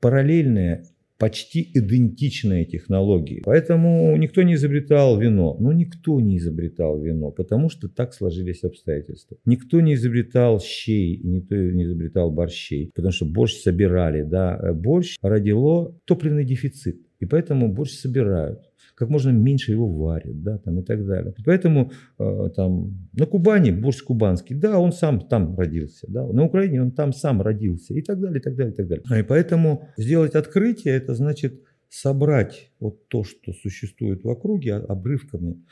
[0.00, 0.84] параллельные
[1.18, 3.42] почти идентичные технологии.
[3.44, 5.56] Поэтому никто не изобретал вино.
[5.58, 9.36] Ну, никто не изобретал вино, потому что так сложились обстоятельства.
[9.44, 14.22] Никто не изобретал щей, никто не изобретал борщей, потому что борщ собирали.
[14.22, 14.72] Да?
[14.74, 18.67] Борщ родило топливный дефицит, и поэтому борщ собирают
[18.98, 21.32] как можно меньше его варят, да, там и так далее.
[21.44, 26.82] Поэтому э, там на Кубани борщ кубанский, да, он сам там родился, да, на Украине
[26.82, 29.20] он там сам родился и так далее, и так далее, и так далее.
[29.20, 35.62] И поэтому сделать открытие, это значит собрать вот то, что существует в округе обрывками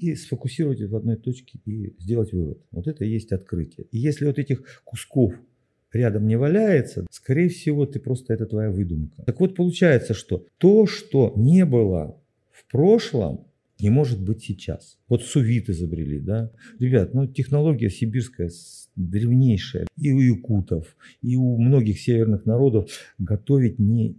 [0.00, 2.58] и сфокусировать в одной точке и сделать вывод.
[2.72, 3.86] Вот это и есть открытие.
[3.92, 5.34] И если вот этих кусков
[5.92, 9.22] рядом не валяется, скорее всего, ты просто это твоя выдумка.
[9.24, 12.21] Так вот, получается, что то, что не было
[12.72, 13.46] прошлом
[13.80, 14.98] не может быть сейчас.
[15.08, 16.50] Вот сувит изобрели, да.
[16.78, 18.50] Ребят, ну технология сибирская
[18.94, 19.86] древнейшая.
[19.96, 24.16] И у якутов, и у многих северных народов готовить не,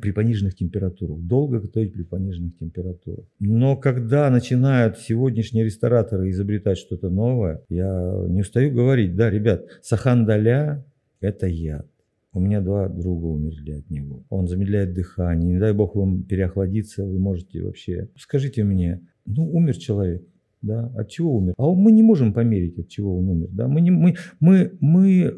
[0.00, 1.20] при пониженных температурах.
[1.20, 3.24] Долго готовить при пониженных температурах.
[3.38, 10.84] Но когда начинают сегодняшние рестораторы изобретать что-то новое, я не устаю говорить, да, ребят, сахандаля–
[11.20, 11.86] это яд.
[12.34, 14.24] У меня два друга умерли от него.
[14.30, 15.54] Он замедляет дыхание.
[15.54, 18.08] Не дай бог вам переохладиться, вы можете вообще...
[18.16, 20.26] Скажите мне, ну, умер человек,
[20.62, 21.54] да, от чего умер?
[21.58, 25.34] А мы не можем померить, от чего он умер, да, мы, не, мы, мы, мы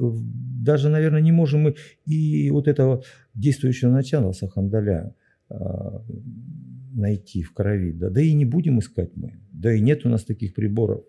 [0.63, 1.75] даже, наверное, не можем мы
[2.07, 3.03] и вот этого
[3.35, 5.15] действующего начала Сахандаля
[5.49, 6.03] а,
[6.95, 10.25] найти в крови, да, да и не будем искать мы, да и нет у нас
[10.25, 11.05] таких приборов.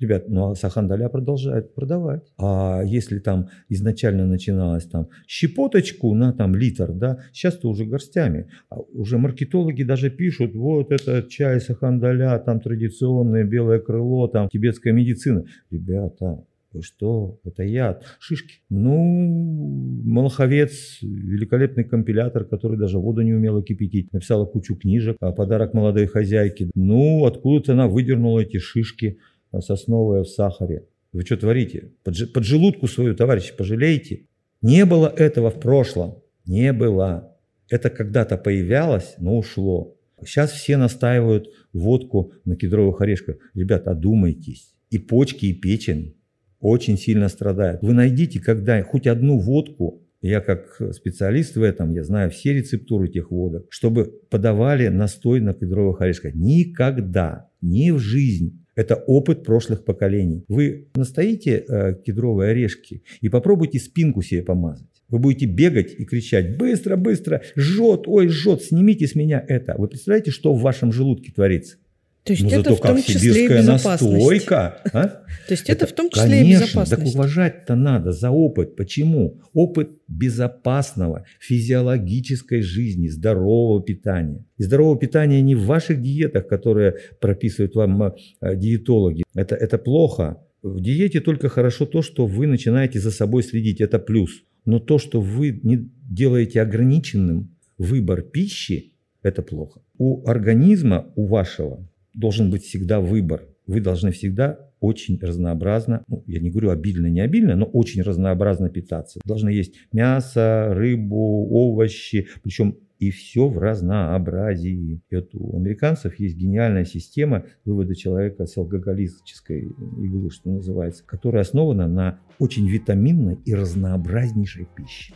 [0.00, 2.32] Ребят, ну а Сахандаля продолжает продавать.
[2.38, 8.48] А если там изначально начиналось там щепоточку на там литр, да, сейчас-то уже горстями.
[8.70, 14.92] А уже маркетологи даже пишут, вот это чай Сахандаля, там традиционное белое крыло, там тибетская
[14.92, 15.44] медицина.
[15.70, 16.44] Ребята,
[16.82, 17.38] что?
[17.44, 18.04] Это яд.
[18.18, 18.56] Шишки.
[18.68, 24.12] Ну, Малаховец, великолепный компилятор, который даже воду не умел кипятить.
[24.12, 25.16] Написала кучу книжек.
[25.20, 26.70] А подарок молодой хозяйке.
[26.74, 29.18] Ну, откуда-то она выдернула эти шишки
[29.60, 30.86] сосновая в сахаре.
[31.12, 31.92] Вы что творите?
[32.02, 34.26] Под, под желудку свою, товарищи, пожалеете.
[34.62, 36.22] Не было этого в прошлом.
[36.46, 37.36] Не было.
[37.70, 39.96] Это когда-то появлялось, но ушло.
[40.24, 43.36] Сейчас все настаивают водку на кедровых орешках.
[43.54, 44.74] Ребят, одумайтесь.
[44.90, 46.16] И почки, и печень
[46.60, 47.82] очень сильно страдают.
[47.82, 53.08] Вы найдите когда хоть одну водку, я как специалист в этом, я знаю все рецептуры
[53.08, 56.34] тех водок, чтобы подавали настой на кедровых орешках.
[56.34, 60.44] Никогда, ни в жизнь это опыт прошлых поколений.
[60.48, 64.88] Вы настоите э, кедровые орешки и попробуйте спинку себе помазать.
[65.08, 67.42] Вы будете бегать и кричать «Быстро, быстро!
[67.56, 68.04] Жжет!
[68.06, 68.62] Ой, жжет!
[68.62, 71.76] Снимите с меня это!» Вы представляете, что в вашем желудке творится?
[72.24, 74.12] То есть ну, это зато в том числе и безопасность.
[74.12, 74.80] настойка.
[74.94, 75.08] А?
[75.46, 77.02] То есть это, это в том числе конечно, и безопасность.
[77.02, 78.76] Так уважать-то надо за опыт.
[78.76, 79.42] Почему?
[79.52, 84.46] Опыт безопасного, физиологической жизни, здорового питания.
[84.56, 89.24] И здорового питания не в ваших диетах, которые прописывают вам э, диетологи.
[89.34, 90.42] Это, это плохо.
[90.62, 93.82] В диете только хорошо то, что вы начинаете за собой следить.
[93.82, 94.44] Это плюс.
[94.64, 99.82] Но то, что вы не делаете ограниченным выбор пищи, это плохо.
[99.98, 103.42] У организма, у вашего, должен быть всегда выбор.
[103.66, 108.68] Вы должны всегда очень разнообразно, ну, я не говорю обильно, не обильно, но очень разнообразно
[108.68, 109.20] питаться.
[109.24, 115.00] Должны есть мясо, рыбу, овощи, причем и все в разнообразии.
[115.10, 121.42] И вот у американцев есть гениальная система вывода человека с алкоголической иглы, что называется, которая
[121.42, 125.14] основана на очень витаминной и разнообразнейшей пище.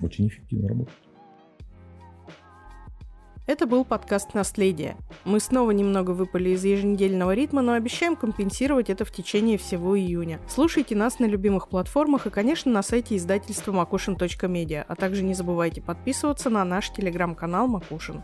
[0.00, 1.07] Очень эффективно работает.
[3.48, 4.98] Это был подкаст «Наследие».
[5.24, 10.38] Мы снова немного выпали из еженедельного ритма, но обещаем компенсировать это в течение всего июня.
[10.46, 15.80] Слушайте нас на любимых платформах и, конечно, на сайте издательства макушин.медиа, а также не забывайте
[15.80, 18.22] подписываться на наш телеграм-канал Макушин.